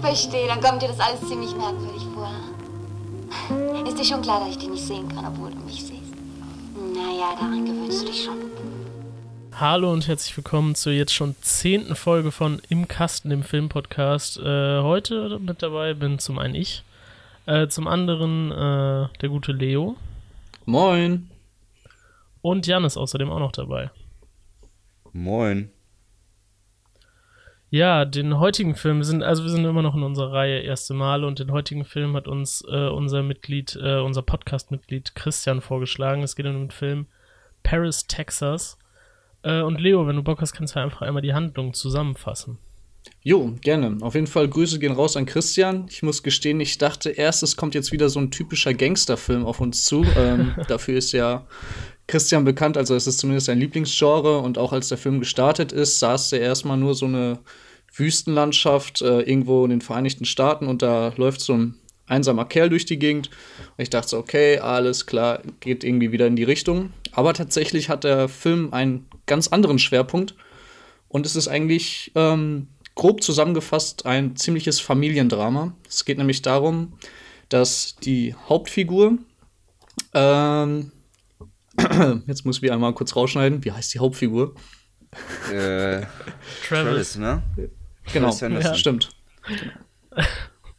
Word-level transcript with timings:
verstehe. 0.00 0.46
Dann 0.46 0.60
kommt 0.60 0.82
dir 0.82 0.88
das 0.88 1.00
alles 1.00 1.20
ziemlich 1.28 1.54
merkwürdig 1.54 2.02
vor. 2.14 2.30
Ist 3.86 3.98
dir 3.98 4.04
schon 4.04 4.22
klar, 4.22 4.40
dass 4.40 4.50
ich 4.50 4.58
dich 4.58 4.68
nicht 4.68 4.84
sehen 4.84 5.08
kann, 5.08 5.26
obwohl 5.26 5.50
du 5.50 5.58
mich 5.58 5.84
siehst? 5.84 6.14
Naja, 6.94 7.34
daran 7.38 7.64
gewöhnst 7.64 8.02
du 8.02 8.06
dich 8.06 8.24
schon. 8.24 8.36
Hallo 9.52 9.92
und 9.92 10.06
herzlich 10.06 10.36
willkommen 10.36 10.76
zur 10.76 10.92
jetzt 10.92 11.12
schon 11.12 11.34
zehnten 11.40 11.96
Folge 11.96 12.30
von 12.30 12.62
Im 12.68 12.86
Kasten, 12.86 13.30
dem 13.30 13.42
Filmpodcast. 13.42 14.38
Äh, 14.38 14.82
heute 14.82 15.38
mit 15.40 15.62
dabei 15.62 15.94
bin 15.94 16.20
zum 16.20 16.38
einen 16.38 16.54
ich, 16.54 16.84
äh, 17.46 17.66
zum 17.66 17.88
anderen 17.88 18.52
äh, 18.52 19.08
der 19.20 19.28
gute 19.28 19.52
Leo. 19.52 19.96
Moin. 20.64 21.28
Und 22.40 22.66
Jan 22.68 22.84
ist 22.84 22.96
außerdem 22.96 23.30
auch 23.30 23.40
noch 23.40 23.52
dabei. 23.52 23.90
Moin. 25.12 25.70
Ja, 27.70 28.06
den 28.06 28.38
heutigen 28.38 28.74
Film 28.74 29.02
sind, 29.02 29.22
also 29.22 29.42
wir 29.42 29.50
sind 29.50 29.64
immer 29.64 29.82
noch 29.82 29.94
in 29.94 30.02
unserer 30.02 30.32
Reihe 30.32 30.60
erste 30.60 30.94
Male 30.94 31.26
und 31.26 31.38
den 31.38 31.52
heutigen 31.52 31.84
Film 31.84 32.16
hat 32.16 32.26
uns 32.26 32.64
äh, 32.66 32.88
unser 32.88 33.22
Mitglied, 33.22 33.78
äh, 33.82 34.00
unser 34.00 34.22
Podcast-Mitglied 34.22 35.14
Christian 35.14 35.60
vorgeschlagen. 35.60 36.22
Es 36.22 36.34
geht 36.34 36.46
um 36.46 36.54
den 36.54 36.70
Film 36.70 37.06
Paris, 37.62 38.06
Texas. 38.06 38.78
Äh, 39.42 39.60
und 39.60 39.80
Leo, 39.80 40.06
wenn 40.06 40.16
du 40.16 40.22
Bock 40.22 40.40
hast, 40.40 40.54
kannst 40.54 40.76
du 40.76 40.80
einfach 40.80 41.02
einmal 41.02 41.20
die 41.20 41.34
Handlung 41.34 41.74
zusammenfassen. 41.74 42.58
Jo, 43.22 43.54
gerne. 43.60 43.98
Auf 44.00 44.14
jeden 44.14 44.26
Fall 44.26 44.48
Grüße 44.48 44.78
gehen 44.78 44.92
raus 44.92 45.16
an 45.16 45.26
Christian. 45.26 45.86
Ich 45.90 46.02
muss 46.02 46.22
gestehen, 46.22 46.60
ich 46.60 46.78
dachte 46.78 47.10
erst, 47.10 47.42
es 47.42 47.56
kommt 47.56 47.74
jetzt 47.74 47.92
wieder 47.92 48.08
so 48.08 48.18
ein 48.18 48.30
typischer 48.30 48.72
Gangsterfilm 48.72 49.44
auf 49.44 49.60
uns 49.60 49.84
zu. 49.84 50.04
ähm, 50.16 50.54
dafür 50.68 50.96
ist 50.96 51.12
ja 51.12 51.46
Christian 52.08 52.44
bekannt, 52.44 52.76
also 52.76 52.94
es 52.94 53.06
ist 53.06 53.18
zumindest 53.18 53.46
sein 53.46 53.60
Lieblingsgenre 53.60 54.38
und 54.38 54.58
auch 54.58 54.72
als 54.72 54.88
der 54.88 54.98
Film 54.98 55.20
gestartet 55.20 55.72
ist, 55.72 56.00
saß 56.00 56.32
er 56.32 56.40
erstmal 56.40 56.78
nur 56.78 56.94
so 56.94 57.06
eine 57.06 57.38
Wüstenlandschaft 57.94 59.02
äh, 59.02 59.20
irgendwo 59.20 59.62
in 59.64 59.70
den 59.70 59.80
Vereinigten 59.82 60.24
Staaten 60.24 60.66
und 60.66 60.82
da 60.82 61.12
läuft 61.16 61.42
so 61.42 61.52
ein 61.52 61.74
einsamer 62.06 62.46
Kerl 62.46 62.70
durch 62.70 62.86
die 62.86 62.98
Gegend. 62.98 63.28
Und 63.76 63.82
ich 63.82 63.90
dachte 63.90 64.08
so, 64.08 64.18
okay, 64.18 64.58
alles 64.58 65.04
klar, 65.04 65.42
geht 65.60 65.84
irgendwie 65.84 66.10
wieder 66.10 66.26
in 66.26 66.36
die 66.36 66.44
Richtung. 66.44 66.94
Aber 67.12 67.34
tatsächlich 67.34 67.90
hat 67.90 68.04
der 68.04 68.28
Film 68.28 68.72
einen 68.72 69.06
ganz 69.26 69.48
anderen 69.48 69.78
Schwerpunkt 69.78 70.34
und 71.08 71.26
es 71.26 71.36
ist 71.36 71.48
eigentlich 71.48 72.10
ähm, 72.14 72.68
grob 72.94 73.22
zusammengefasst 73.22 74.06
ein 74.06 74.34
ziemliches 74.36 74.80
Familiendrama. 74.80 75.74
Es 75.86 76.06
geht 76.06 76.16
nämlich 76.16 76.40
darum, 76.40 76.94
dass 77.50 77.96
die 77.96 78.34
Hauptfigur 78.48 79.18
ähm, 80.14 80.92
Jetzt 82.26 82.44
muss 82.44 82.62
ich 82.62 82.72
einmal 82.72 82.92
kurz 82.94 83.14
rausschneiden. 83.14 83.64
Wie 83.64 83.72
heißt 83.72 83.94
die 83.94 83.98
Hauptfigur? 83.98 84.54
Äh, 85.52 86.02
Travis. 86.68 87.16
ne? 87.16 87.42
Genau, 88.12 88.34
ja. 88.34 88.74
stimmt. 88.74 89.10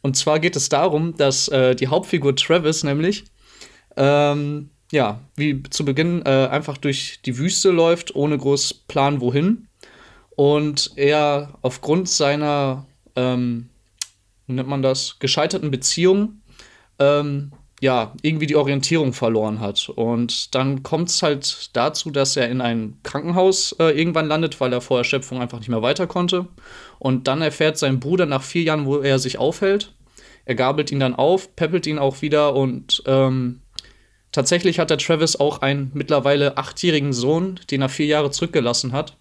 Und 0.02 0.16
zwar 0.16 0.40
geht 0.40 0.56
es 0.56 0.68
darum, 0.68 1.16
dass 1.16 1.48
äh, 1.48 1.74
die 1.74 1.88
Hauptfigur 1.88 2.34
Travis 2.34 2.84
nämlich, 2.84 3.24
ähm, 3.96 4.70
ja, 4.92 5.20
wie 5.36 5.62
zu 5.64 5.84
Beginn 5.84 6.22
äh, 6.24 6.48
einfach 6.50 6.78
durch 6.78 7.20
die 7.24 7.38
Wüste 7.38 7.70
läuft, 7.70 8.14
ohne 8.14 8.36
groß 8.38 8.74
Plan 8.74 9.20
wohin. 9.20 9.68
Und 10.30 10.92
er 10.96 11.58
aufgrund 11.62 12.08
seiner, 12.08 12.86
ähm, 13.14 13.68
wie 14.46 14.54
nennt 14.54 14.68
man 14.68 14.82
das, 14.82 15.18
gescheiterten 15.18 15.70
Beziehung 15.70 16.40
ähm, 16.98 17.52
ja, 17.80 18.12
irgendwie 18.20 18.46
die 18.46 18.56
Orientierung 18.56 19.14
verloren 19.14 19.60
hat. 19.60 19.88
Und 19.88 20.54
dann 20.54 20.82
kommt 20.82 21.08
es 21.08 21.22
halt 21.22 21.70
dazu, 21.72 22.10
dass 22.10 22.36
er 22.36 22.48
in 22.48 22.60
ein 22.60 22.98
Krankenhaus 23.02 23.72
äh, 23.78 23.98
irgendwann 23.98 24.28
landet, 24.28 24.60
weil 24.60 24.72
er 24.72 24.82
vor 24.82 24.98
Erschöpfung 24.98 25.40
einfach 25.40 25.58
nicht 25.58 25.70
mehr 25.70 25.80
weiter 25.80 26.06
konnte. 26.06 26.46
Und 26.98 27.26
dann 27.26 27.40
erfährt 27.40 27.78
sein 27.78 27.98
Bruder 27.98 28.26
nach 28.26 28.42
vier 28.42 28.62
Jahren, 28.62 28.84
wo 28.84 28.98
er 28.98 29.18
sich 29.18 29.38
aufhält. 29.38 29.94
Er 30.44 30.54
gabelt 30.54 30.92
ihn 30.92 31.00
dann 31.00 31.14
auf, 31.14 31.56
peppelt 31.56 31.86
ihn 31.86 31.98
auch 31.98 32.20
wieder 32.20 32.54
und 32.54 33.02
ähm, 33.06 33.60
tatsächlich 34.32 34.78
hat 34.78 34.90
der 34.90 34.98
Travis 34.98 35.36
auch 35.36 35.62
einen 35.62 35.90
mittlerweile 35.94 36.58
achtjährigen 36.58 37.12
Sohn, 37.12 37.60
den 37.70 37.82
er 37.82 37.88
vier 37.88 38.06
Jahre 38.06 38.30
zurückgelassen 38.30 38.92
hat. 38.92 39.16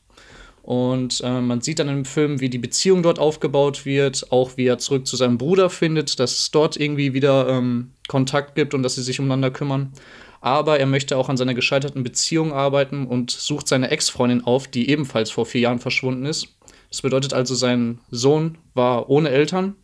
Und 0.64 1.22
äh, 1.24 1.40
man 1.42 1.62
sieht 1.62 1.80
dann 1.80 1.88
im 1.88 2.06
Film, 2.06 2.42
wie 2.42 2.50
die 2.50 2.58
Beziehung 2.58 3.04
dort 3.04 3.20
aufgebaut 3.20 3.86
wird, 3.86 4.32
auch 4.32 4.58
wie 4.58 4.66
er 4.66 4.78
zurück 4.78 5.08
zu 5.08 5.16
seinem 5.16 5.38
Bruder 5.38 5.70
findet, 5.70 6.20
dass 6.20 6.40
es 6.40 6.52
dort 6.52 6.78
irgendwie 6.78 7.14
wieder 7.14 7.48
ähm, 7.48 7.92
Kontakt 8.10 8.56
gibt 8.56 8.74
und 8.74 8.84
dass 8.84 8.96
sie 8.96 9.04
sich 9.04 9.22
umeinander 9.22 9.52
kümmern. 9.52 9.94
Aber 10.42 10.80
er 10.80 10.86
möchte 10.86 11.16
auch 11.18 11.30
an 11.30 11.38
seiner 11.38 11.54
gescheiterten 11.54 12.04
Beziehung 12.04 12.52
arbeiten 12.52 13.08
und 13.08 13.32
sucht 13.32 13.68
seine 13.68 13.92
Ex-Freundin 13.92 14.44
auf, 14.44 14.68
die 14.68 14.90
ebenfalls 14.90 15.32
vor 15.32 15.46
vier 15.46 15.62
Jahren 15.62 15.80
verschwunden 15.80 16.26
ist. 16.26 16.48
Das 16.90 17.02
bedeutet 17.02 17.34
also, 17.34 17.56
sein 17.56 18.00
Sohn 18.10 18.58
war 18.74 19.10
ohne 19.10 19.30
Eltern 19.30 19.76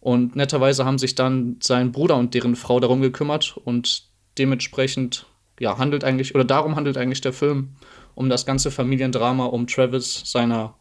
und 0.00 0.36
netterweise 0.36 0.84
haben 0.84 0.98
sich 0.98 1.14
dann 1.14 1.56
sein 1.60 1.92
Bruder 1.92 2.16
und 2.16 2.34
deren 2.34 2.56
Frau 2.56 2.80
darum 2.80 3.00
gekümmert 3.02 3.56
und 3.64 4.04
dementsprechend 4.38 5.26
ja, 5.58 5.78
handelt 5.78 6.04
eigentlich, 6.04 6.34
oder 6.34 6.44
darum 6.44 6.76
handelt 6.76 6.96
eigentlich 6.96 7.20
der 7.20 7.32
Film 7.32 7.70
um 8.14 8.28
das 8.28 8.46
ganze 8.46 8.70
Familiendrama 8.70 9.46
um 9.46 9.66
Travis, 9.66 10.22
seiner 10.24 10.74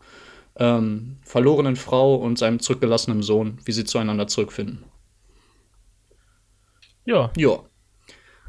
ähm, 0.57 1.17
verlorenen 1.23 1.77
Frau 1.77 2.15
und 2.15 2.37
seinem 2.37 2.59
zurückgelassenen 2.59 3.23
Sohn, 3.23 3.57
wie 3.65 3.71
sie 3.71 3.85
zueinander 3.85 4.27
zurückfinden. 4.27 4.83
Ja. 7.05 7.31
Ja. 7.35 7.59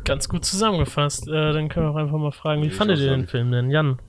Ganz 0.04 0.28
gut 0.28 0.44
zusammengefasst. 0.44 1.28
Äh, 1.28 1.52
dann 1.52 1.68
können 1.68 1.86
wir 1.86 1.90
auch 1.90 1.96
einfach 1.96 2.18
mal 2.18 2.32
fragen, 2.32 2.62
wie 2.62 2.66
ich 2.68 2.74
fandet 2.74 2.98
ihr 2.98 3.10
den 3.10 3.28
Film 3.28 3.50
denn? 3.52 3.70
Jan, 3.70 4.00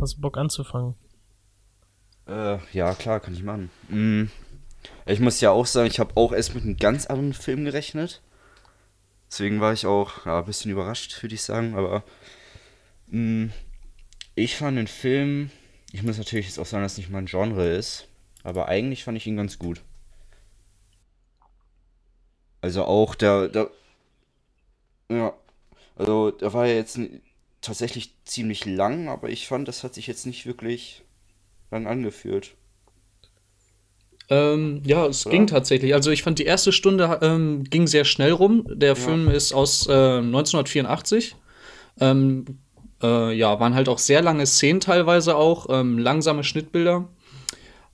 hast 0.00 0.16
du 0.16 0.20
Bock 0.20 0.38
anzufangen? 0.38 0.94
Äh, 2.28 2.58
ja, 2.72 2.94
klar, 2.94 3.20
kann 3.20 3.34
ich 3.34 3.42
machen. 3.42 3.70
Mhm. 3.88 4.30
Ich 5.06 5.20
muss 5.20 5.40
ja 5.40 5.50
auch 5.50 5.66
sagen, 5.66 5.88
ich 5.88 5.98
habe 5.98 6.16
auch 6.16 6.32
erst 6.32 6.54
mit 6.54 6.64
einem 6.64 6.76
ganz 6.76 7.06
anderen 7.06 7.32
Film 7.32 7.64
gerechnet. 7.64 8.22
Deswegen 9.30 9.60
war 9.60 9.72
ich 9.72 9.86
auch 9.86 10.26
ja, 10.26 10.38
ein 10.38 10.44
bisschen 10.44 10.70
überrascht, 10.70 11.22
würde 11.22 11.34
ich 11.34 11.42
sagen. 11.42 11.74
Aber 11.74 12.04
mh, 13.08 13.50
ich 14.34 14.56
fand 14.56 14.78
den 14.78 14.86
Film, 14.86 15.50
ich 15.92 16.02
muss 16.02 16.18
natürlich 16.18 16.46
jetzt 16.46 16.58
auch 16.58 16.66
sagen, 16.66 16.82
dass 16.82 16.92
es 16.92 16.98
nicht 16.98 17.10
mein 17.10 17.26
Genre 17.26 17.68
ist, 17.68 18.08
aber 18.42 18.68
eigentlich 18.68 19.04
fand 19.04 19.16
ich 19.16 19.26
ihn 19.26 19.36
ganz 19.36 19.58
gut. 19.58 19.82
Also 22.60 22.84
auch 22.84 23.14
der, 23.14 23.48
der 23.48 23.70
ja, 25.10 25.34
also 25.96 26.30
der 26.30 26.52
war 26.52 26.66
ja 26.66 26.74
jetzt 26.74 26.98
tatsächlich 27.60 28.14
ziemlich 28.24 28.64
lang, 28.64 29.08
aber 29.08 29.28
ich 29.28 29.48
fand, 29.48 29.68
das 29.68 29.82
hat 29.82 29.94
sich 29.94 30.06
jetzt 30.06 30.24
nicht 30.24 30.46
wirklich 30.46 31.02
lang 31.70 31.86
angefühlt. 31.86 32.54
Ähm, 34.30 34.82
ja, 34.84 35.06
es 35.06 35.26
Oder? 35.26 35.32
ging 35.32 35.46
tatsächlich. 35.48 35.92
Also 35.92 36.12
ich 36.12 36.22
fand 36.22 36.38
die 36.38 36.44
erste 36.44 36.72
Stunde 36.72 37.18
ähm, 37.20 37.64
ging 37.64 37.88
sehr 37.88 38.04
schnell 38.04 38.30
rum. 38.30 38.64
Der 38.68 38.90
ja. 38.90 38.94
Film 38.94 39.28
ist 39.28 39.52
aus 39.52 39.88
äh, 39.88 40.18
1984. 40.18 41.34
Ähm, 41.98 42.44
äh, 43.02 43.32
ja, 43.32 43.58
waren 43.58 43.74
halt 43.74 43.88
auch 43.88 43.98
sehr 43.98 44.22
lange 44.22 44.46
Szenen 44.46 44.80
teilweise 44.80 45.34
auch, 45.36 45.66
ähm, 45.68 45.98
langsame 45.98 46.44
Schnittbilder. 46.44 47.08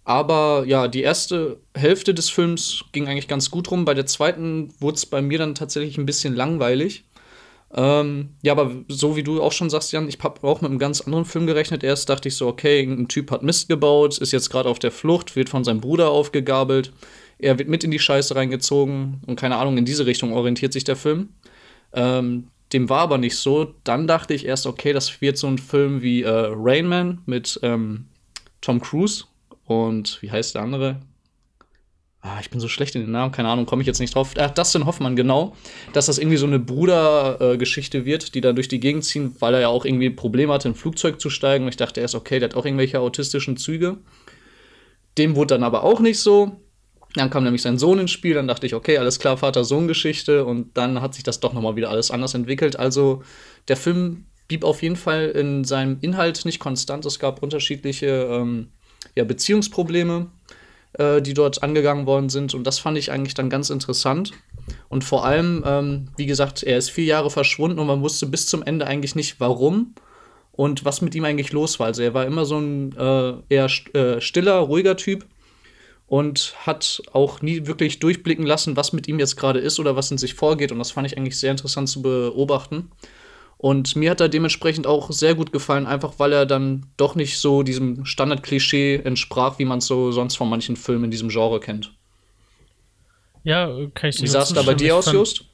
Aber 0.06 0.62
ja, 0.69 0.87
die 0.87 1.03
erste 1.03 1.59
Hälfte 1.75 2.15
des 2.15 2.31
Films 2.31 2.84
ging 2.93 3.09
eigentlich 3.09 3.27
ganz 3.27 3.50
gut 3.50 3.72
rum. 3.72 3.84
Bei 3.84 3.93
der 3.93 4.06
zweiten 4.06 4.72
wurde 4.78 4.94
es 4.94 5.05
bei 5.05 5.21
mir 5.21 5.37
dann 5.37 5.56
tatsächlich 5.56 5.99
ein 5.99 6.06
bisschen 6.06 6.33
langweilig. 6.33 7.05
Ähm, 7.75 8.28
ja, 8.41 8.53
aber 8.53 8.71
so 8.87 9.17
wie 9.17 9.25
du 9.25 9.43
auch 9.43 9.50
schon 9.50 9.69
sagst, 9.69 9.91
Jan, 9.91 10.09
ich 10.09 10.19
habe 10.22 10.47
auch 10.47 10.61
mit 10.61 10.71
einem 10.71 10.78
ganz 10.78 11.00
anderen 11.00 11.25
Film 11.25 11.49
gerechnet. 11.49 11.83
Erst 11.83 12.09
dachte 12.09 12.28
ich 12.28 12.37
so, 12.37 12.47
okay, 12.47 12.83
ein 12.83 13.09
Typ 13.09 13.33
hat 13.33 13.43
Mist 13.43 13.69
gebaut, 13.69 14.19
ist 14.19 14.31
jetzt 14.31 14.49
gerade 14.49 14.69
auf 14.69 14.78
der 14.78 14.93
Flucht, 14.93 15.34
wird 15.34 15.49
von 15.49 15.65
seinem 15.65 15.81
Bruder 15.81 16.09
aufgegabelt. 16.11 16.93
Er 17.41 17.59
wird 17.59 17.69
mit 17.69 17.83
in 17.83 17.91
die 17.91 17.99
Scheiße 17.99 18.37
reingezogen 18.37 19.23
und 19.27 19.34
keine 19.34 19.56
Ahnung, 19.56 19.77
in 19.77 19.84
diese 19.84 20.06
Richtung 20.06 20.33
orientiert 20.34 20.73
sich 20.73 20.84
der 20.84 20.94
Film. 20.94 21.31
Ähm, 21.93 22.47
dem 22.73 22.88
war 22.88 23.00
aber 23.00 23.19
nicht 23.19 23.38
so. 23.38 23.75
Dann 23.83 24.06
dachte 24.06 24.34
ich 24.34 24.47
erst, 24.47 24.67
okay, 24.67 24.93
das 24.93 25.21
wird 25.21 25.37
so 25.37 25.49
ein 25.49 25.59
Film 25.59 26.00
wie 26.00 26.23
äh, 26.23 26.31
Rain 26.31 26.87
Man 26.87 27.23
mit 27.27 27.59
ähm, 27.65 28.06
Tom 28.61 28.81
Cruise 28.81 29.25
und 29.67 30.21
wie 30.23 30.31
heißt 30.31 30.55
der 30.55 30.63
andere? 30.63 31.01
Ah, 32.23 32.39
ich 32.41 32.51
bin 32.51 32.59
so 32.59 32.67
schlecht 32.67 32.97
in 32.97 33.03
den 33.03 33.13
Namen, 33.13 33.31
keine 33.31 33.49
Ahnung, 33.49 33.67
komme 33.67 33.83
ich 33.83 33.87
jetzt 33.87 34.01
nicht 34.01 34.15
drauf. 34.15 34.37
Äh, 34.37 34.51
Dustin 34.51 34.85
Hoffmann, 34.85 35.15
genau. 35.15 35.55
Dass 35.93 36.07
das 36.07 36.19
irgendwie 36.19 36.39
so 36.39 36.47
eine 36.47 36.59
Brudergeschichte 36.59 37.99
äh, 37.99 38.05
wird, 38.05 38.35
die 38.35 38.41
da 38.41 38.53
durch 38.53 38.67
die 38.67 38.81
Gegend 38.81 39.05
ziehen, 39.05 39.37
weil 39.39 39.55
er 39.55 39.61
ja 39.61 39.69
auch 39.69 39.85
irgendwie 39.85 40.11
Probleme 40.11 40.53
hatte, 40.53 40.67
in 40.67 40.75
ein 40.75 40.77
Flugzeug 40.77 41.21
zu 41.21 41.31
steigen. 41.31 41.65
Und 41.65 41.69
ich 41.71 41.77
dachte 41.77 42.01
erst, 42.01 42.17
okay, 42.17 42.41
der 42.41 42.49
hat 42.49 42.57
auch 42.57 42.65
irgendwelche 42.65 42.99
autistischen 42.99 43.57
Züge. 43.57 43.99
Dem 45.19 45.37
wurde 45.37 45.55
dann 45.55 45.63
aber 45.63 45.85
auch 45.85 46.01
nicht 46.01 46.19
so. 46.19 46.61
Dann 47.15 47.31
kam 47.31 47.45
nämlich 47.45 47.63
sein 47.63 47.79
Sohn 47.79 48.01
ins 48.01 48.11
Spiel, 48.11 48.35
dann 48.35 48.49
dachte 48.49 48.67
ich, 48.67 48.75
okay, 48.75 48.99
alles 48.99 49.19
klar, 49.19 49.39
Vater-Sohn-Geschichte 49.39 50.45
und 50.45 50.77
dann 50.77 51.01
hat 51.01 51.15
sich 51.15 51.23
das 51.23 51.41
doch 51.41 51.55
nochmal 51.55 51.77
wieder 51.77 51.89
alles 51.89 52.11
anders 52.11 52.35
entwickelt. 52.35 52.79
Also 52.79 53.23
der 53.69 53.77
Film 53.77 54.27
blieb 54.49 54.65
auf 54.65 54.83
jeden 54.83 54.97
Fall 54.97 55.29
in 55.29 55.65
seinem 55.65 55.99
Inhalt 56.03 56.45
nicht 56.45 56.59
konstant. 56.59 57.07
Es 57.07 57.19
gab 57.19 57.43
unterschiedliche 57.43 58.29
ähm, 58.31 58.69
ja, 59.14 59.25
Beziehungsprobleme, 59.25 60.26
äh, 60.94 61.22
die 61.22 61.34
dort 61.34 61.62
angegangen 61.62 62.06
worden 62.06 62.28
sind 62.28 62.54
und 62.54 62.66
das 62.66 62.78
fand 62.78 62.98
ich 62.98 63.10
eigentlich 63.10 63.34
dann 63.34 63.50
ganz 63.50 63.70
interessant. 63.70 64.32
Und 64.88 65.04
vor 65.04 65.25
allem, 65.25 65.62
ähm, 65.64 66.08
wie 66.16 66.26
gesagt, 66.26 66.62
er 66.62 66.78
ist 66.78 66.90
vier 66.90 67.04
Jahre 67.04 67.31
verschwunden 67.31 67.78
und 67.78 67.87
man 67.87 68.02
wusste 68.02 68.26
bis 68.26 68.46
zum 68.46 68.62
Ende 68.62 68.87
eigentlich 68.87 69.14
nicht, 69.14 69.38
warum 69.38 69.94
und 70.52 70.84
was 70.84 71.02
mit 71.02 71.14
ihm 71.14 71.25
eigentlich 71.25 71.52
los 71.52 71.78
war. 71.78 71.87
Also 71.87 72.02
er 72.02 72.14
war 72.14 72.26
immer 72.26 72.44
so 72.44 72.58
ein 72.58 72.96
äh, 72.96 73.34
eher 73.48 73.70
äh, 73.94 74.20
stiller, 74.20 74.58
ruhiger 74.58 74.96
Typ 74.96 75.25
und 76.08 76.54
hat 76.58 77.02
auch 77.12 77.43
nie 77.43 77.66
wirklich 77.66 77.98
durchblicken 77.98 78.46
lassen, 78.46 78.76
was 78.76 78.93
mit 78.93 79.08
ihm 79.08 79.19
jetzt 79.19 79.37
gerade 79.37 79.60
ist 79.60 79.78
oder 79.78 79.96
was 79.96 80.10
in 80.10 80.19
sich 80.19 80.34
vorgeht. 80.34 80.72
Und 80.72 80.78
das 80.78 80.93
fand 80.93 81.06
ich 81.06 81.19
eigentlich 81.19 81.38
sehr 81.38 81.50
interessant 81.50 81.88
zu 81.88 82.02
beobachten. 82.02 82.90
Und 83.67 83.97
mir 83.97 84.13
hat 84.13 84.21
er 84.21 84.29
dementsprechend 84.29 84.87
auch 84.87 85.11
sehr 85.11 85.35
gut 85.35 85.51
gefallen, 85.51 85.89
einfach 85.89 86.21
weil 86.21 86.33
er 86.33 86.47
dann 86.47 86.87
doch 86.97 87.17
nicht 87.17 87.41
so 87.41 87.65
diesem 87.65 88.05
Standard-Klischee 88.05 89.01
entsprach, 89.03 89.59
wie 89.59 89.65
man 89.65 89.79
es 89.79 89.89
so 89.89 90.13
sonst 90.13 90.37
von 90.37 90.49
manchen 90.49 90.77
Filmen 90.77 91.07
in 91.07 91.11
diesem 91.11 91.31
Genre 91.31 91.59
kennt. 91.59 91.93
Ja, 93.43 93.67
kann 93.93 94.11
ich 94.11 94.19
dir 94.19 94.23
Wie 94.23 94.29
sah 94.29 94.43
es 94.43 94.53
da 94.53 94.63
bei 94.63 94.75
dir 94.75 94.95
aus, 94.95 95.11
Just? 95.11 95.47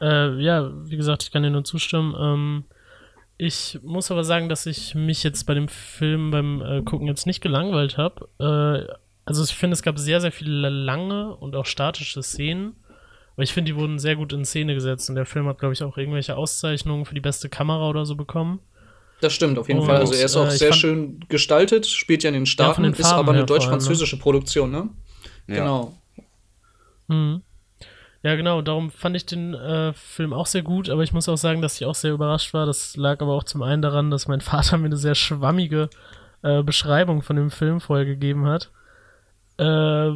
Äh, 0.00 0.40
ja, 0.40 0.72
wie 0.86 0.96
gesagt, 0.96 1.24
ich 1.24 1.30
kann 1.30 1.42
dir 1.42 1.50
nur 1.50 1.64
zustimmen. 1.64 2.14
Ähm, 2.18 2.64
ich 3.36 3.80
muss 3.82 4.10
aber 4.10 4.24
sagen, 4.24 4.48
dass 4.48 4.64
ich 4.64 4.94
mich 4.94 5.22
jetzt 5.22 5.44
bei 5.44 5.52
dem 5.52 5.68
Film 5.68 6.30
beim 6.30 6.62
äh, 6.62 6.80
Gucken 6.84 7.06
jetzt 7.06 7.26
nicht 7.26 7.42
gelangweilt 7.42 7.98
habe. 7.98 8.30
Äh, 8.40 8.90
also 9.26 9.44
ich 9.44 9.54
finde, 9.54 9.74
es 9.74 9.82
gab 9.82 9.98
sehr, 9.98 10.22
sehr 10.22 10.32
viele 10.32 10.70
lange 10.70 11.36
und 11.36 11.54
auch 11.54 11.66
statische 11.66 12.22
Szenen. 12.22 12.76
Aber 13.36 13.42
ich 13.42 13.52
finde, 13.52 13.70
die 13.70 13.76
wurden 13.78 13.98
sehr 13.98 14.16
gut 14.16 14.32
in 14.32 14.44
Szene 14.44 14.74
gesetzt. 14.74 15.08
Und 15.10 15.16
der 15.16 15.26
Film 15.26 15.46
hat, 15.46 15.58
glaube 15.58 15.74
ich, 15.74 15.82
auch 15.82 15.96
irgendwelche 15.98 16.36
Auszeichnungen 16.36 17.04
für 17.04 17.14
die 17.14 17.20
beste 17.20 17.48
Kamera 17.48 17.88
oder 17.88 18.06
so 18.06 18.16
bekommen. 18.16 18.60
Das 19.20 19.32
stimmt, 19.32 19.58
auf 19.58 19.68
jeden 19.68 19.80
Und, 19.80 19.86
Fall. 19.86 19.96
Also 19.96 20.14
er 20.14 20.24
ist 20.24 20.36
auch 20.36 20.46
äh, 20.46 20.50
sehr 20.50 20.68
fand- 20.70 20.80
schön 20.80 21.20
gestaltet, 21.28 21.86
spielt 21.86 22.22
ja 22.22 22.28
in 22.28 22.34
den 22.34 22.46
Staaten, 22.46 22.82
den 22.82 22.92
ist 22.92 23.04
aber 23.04 23.32
eine 23.32 23.40
ne? 23.40 23.46
deutsch-französische 23.46 24.18
Produktion, 24.18 24.70
ne? 24.70 24.88
Ja. 25.48 25.54
Genau. 25.56 25.96
Mhm. 27.08 27.42
Ja, 28.22 28.34
genau, 28.34 28.60
darum 28.60 28.90
fand 28.90 29.16
ich 29.16 29.24
den 29.24 29.54
äh, 29.54 29.92
Film 29.92 30.32
auch 30.32 30.46
sehr 30.46 30.62
gut, 30.62 30.90
aber 30.90 31.02
ich 31.04 31.12
muss 31.12 31.28
auch 31.28 31.36
sagen, 31.36 31.62
dass 31.62 31.80
ich 31.80 31.86
auch 31.86 31.94
sehr 31.94 32.12
überrascht 32.12 32.52
war. 32.54 32.66
Das 32.66 32.96
lag 32.96 33.20
aber 33.20 33.34
auch 33.34 33.44
zum 33.44 33.62
einen 33.62 33.82
daran, 33.82 34.10
dass 34.10 34.26
mein 34.28 34.40
Vater 34.42 34.78
mir 34.78 34.86
eine 34.86 34.96
sehr 34.96 35.14
schwammige 35.14 35.88
äh, 36.42 36.62
Beschreibung 36.62 37.22
von 37.22 37.36
dem 37.36 37.50
Film 37.50 37.80
vorher 37.80 38.04
gegeben 38.04 38.46
hat. 38.46 38.70
Äh, 39.58 40.10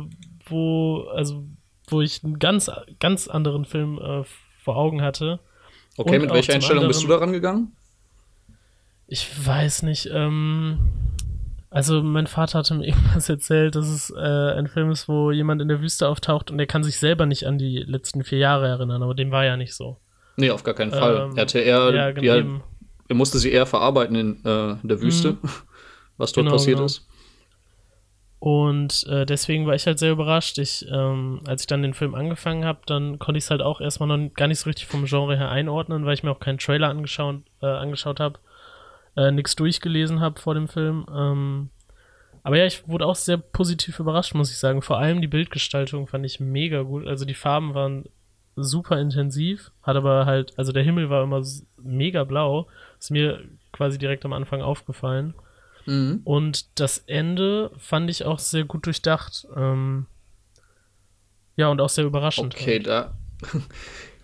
wo, 0.46 1.02
also, 1.14 1.44
wo 1.92 2.00
ich 2.00 2.22
einen 2.24 2.38
ganz, 2.38 2.70
ganz 2.98 3.28
anderen 3.28 3.64
Film 3.64 3.98
äh, 3.98 4.22
vor 4.62 4.76
Augen 4.76 5.02
hatte. 5.02 5.40
Okay, 5.96 6.16
Und 6.16 6.22
mit 6.22 6.32
welcher 6.32 6.54
Einstellung 6.54 6.86
bist 6.86 7.00
du 7.02 7.04
anderen- 7.06 7.20
daran 7.20 7.32
gegangen? 7.32 7.72
Ich 9.06 9.28
weiß 9.46 9.82
nicht, 9.82 10.08
ähm, 10.12 10.78
also 11.68 12.02
mein 12.02 12.26
Vater 12.26 12.60
hatte 12.60 12.74
mir 12.74 12.86
irgendwas 12.88 13.28
erzählt, 13.28 13.74
dass 13.74 13.88
es 13.88 14.10
äh, 14.10 14.18
ein 14.56 14.68
Film 14.68 14.90
ist, 14.90 15.08
wo 15.08 15.30
jemand 15.32 15.60
in 15.62 15.68
der 15.68 15.80
Wüste 15.80 16.08
auftaucht 16.08 16.50
und 16.50 16.58
er 16.58 16.66
kann 16.66 16.84
sich 16.84 16.98
selber 16.98 17.26
nicht 17.26 17.44
an 17.46 17.58
die 17.58 17.78
letzten 17.78 18.22
vier 18.24 18.38
Jahre 18.38 18.68
erinnern, 18.68 19.02
aber 19.02 19.14
dem 19.14 19.30
war 19.30 19.44
ja 19.44 19.56
nicht 19.56 19.74
so. 19.74 19.98
Nee, 20.36 20.50
auf 20.50 20.62
gar 20.62 20.74
keinen 20.74 20.92
Fall. 20.92 21.28
Ähm, 21.30 21.36
er 21.36 21.42
hatte 21.42 21.58
eher, 21.58 21.94
ja, 21.94 22.08
ja, 22.10 22.36
eben. 22.36 22.62
er 23.08 23.16
musste 23.16 23.38
sie 23.38 23.50
eher 23.50 23.66
verarbeiten 23.66 24.14
in, 24.16 24.44
äh, 24.44 24.72
in 24.80 24.88
der 24.88 25.00
Wüste, 25.02 25.36
was 26.16 26.32
dort 26.32 26.44
Genau, 26.46 26.52
passiert 26.56 26.76
genau. 26.76 26.86
ist. 26.86 27.06
Und 28.40 29.06
äh, 29.06 29.26
deswegen 29.26 29.66
war 29.66 29.74
ich 29.74 29.86
halt 29.86 29.98
sehr 29.98 30.12
überrascht. 30.12 30.56
Ich, 30.56 30.86
ähm, 30.90 31.42
als 31.46 31.62
ich 31.62 31.66
dann 31.66 31.82
den 31.82 31.92
Film 31.92 32.14
angefangen 32.14 32.64
habe, 32.64 32.80
dann 32.86 33.18
konnte 33.18 33.36
ich 33.36 33.44
es 33.44 33.50
halt 33.50 33.60
auch 33.60 33.82
erstmal 33.82 34.08
noch 34.08 34.34
gar 34.34 34.48
nicht 34.48 34.60
so 34.60 34.70
richtig 34.70 34.86
vom 34.86 35.04
Genre 35.04 35.36
her 35.36 35.50
einordnen, 35.50 36.06
weil 36.06 36.14
ich 36.14 36.22
mir 36.22 36.30
auch 36.30 36.40
keinen 36.40 36.56
Trailer 36.56 36.88
angeschaut, 36.88 37.42
äh, 37.60 37.66
angeschaut 37.66 38.18
habe, 38.18 38.38
äh, 39.14 39.30
nichts 39.30 39.56
durchgelesen 39.56 40.20
habe 40.20 40.40
vor 40.40 40.54
dem 40.54 40.68
Film. 40.68 41.04
Ähm, 41.14 41.68
aber 42.42 42.56
ja, 42.56 42.64
ich 42.64 42.88
wurde 42.88 43.04
auch 43.04 43.14
sehr 43.14 43.36
positiv 43.36 43.98
überrascht, 43.98 44.34
muss 44.34 44.50
ich 44.50 44.56
sagen. 44.56 44.80
Vor 44.80 44.98
allem 44.98 45.20
die 45.20 45.28
Bildgestaltung 45.28 46.06
fand 46.06 46.24
ich 46.24 46.40
mega 46.40 46.80
gut. 46.80 47.06
Also 47.06 47.26
die 47.26 47.34
Farben 47.34 47.74
waren 47.74 48.06
super 48.56 48.98
intensiv, 48.98 49.70
hat 49.82 49.96
aber 49.96 50.24
halt, 50.24 50.58
also 50.58 50.72
der 50.72 50.82
Himmel 50.82 51.10
war 51.10 51.22
immer 51.24 51.42
mega 51.76 52.24
blau. 52.24 52.68
Ist 52.98 53.10
mir 53.10 53.44
quasi 53.72 53.98
direkt 53.98 54.24
am 54.24 54.32
Anfang 54.32 54.62
aufgefallen. 54.62 55.34
Mhm. 55.90 56.20
Und 56.24 56.78
das 56.78 56.98
Ende 57.06 57.72
fand 57.78 58.08
ich 58.10 58.24
auch 58.24 58.38
sehr 58.38 58.64
gut 58.64 58.86
durchdacht. 58.86 59.46
Ähm, 59.56 60.06
ja, 61.56 61.68
und 61.68 61.80
auch 61.80 61.88
sehr 61.88 62.04
überraschend. 62.04 62.54
Okay, 62.54 62.78
da 62.78 63.14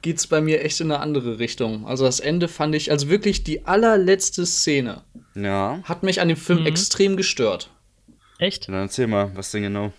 geht's 0.03 0.27
bei 0.29 0.41
mir 0.41 0.63
echt 0.65 0.81
in 0.81 0.93
eine 0.93 1.01
andere 1.01 1.39
Richtung. 1.41 1.87
Also 1.87 2.05
das 2.05 2.21
Ende 2.21 2.47
fand 2.49 2.75
ich, 2.77 2.91
also 2.93 3.09
wirklich 3.09 3.43
die 3.43 3.67
allerletzte 3.67 4.47
Szene 4.47 5.03
Ja. 5.35 5.81
hat 5.85 6.03
mich 6.05 6.21
an 6.21 6.29
dem 6.29 6.37
Film 6.37 6.61
Mhm. 6.61 6.67
extrem 6.67 7.17
gestört. 7.17 7.71
Echt? 8.39 8.69
Dann 8.69 8.75
erzähl 8.77 9.07
mal, 9.09 9.33
was 9.35 9.51
denn 9.51 9.63
genau? 9.63 9.93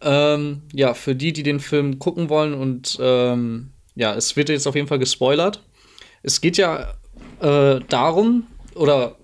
Ähm, 0.00 0.62
ja, 0.72 0.94
für 0.94 1.14
die, 1.14 1.32
die 1.32 1.42
den 1.42 1.60
Film 1.60 1.98
gucken 1.98 2.28
wollen 2.28 2.54
und 2.54 2.98
ähm, 3.00 3.70
ja, 3.94 4.14
es 4.14 4.36
wird 4.36 4.48
jetzt 4.48 4.66
auf 4.66 4.74
jeden 4.74 4.88
Fall 4.88 4.98
gespoilert. 4.98 5.62
Es 6.22 6.40
geht 6.40 6.56
ja 6.56 6.94
äh, 7.40 7.80
darum, 7.88 8.46
oder 8.74 9.16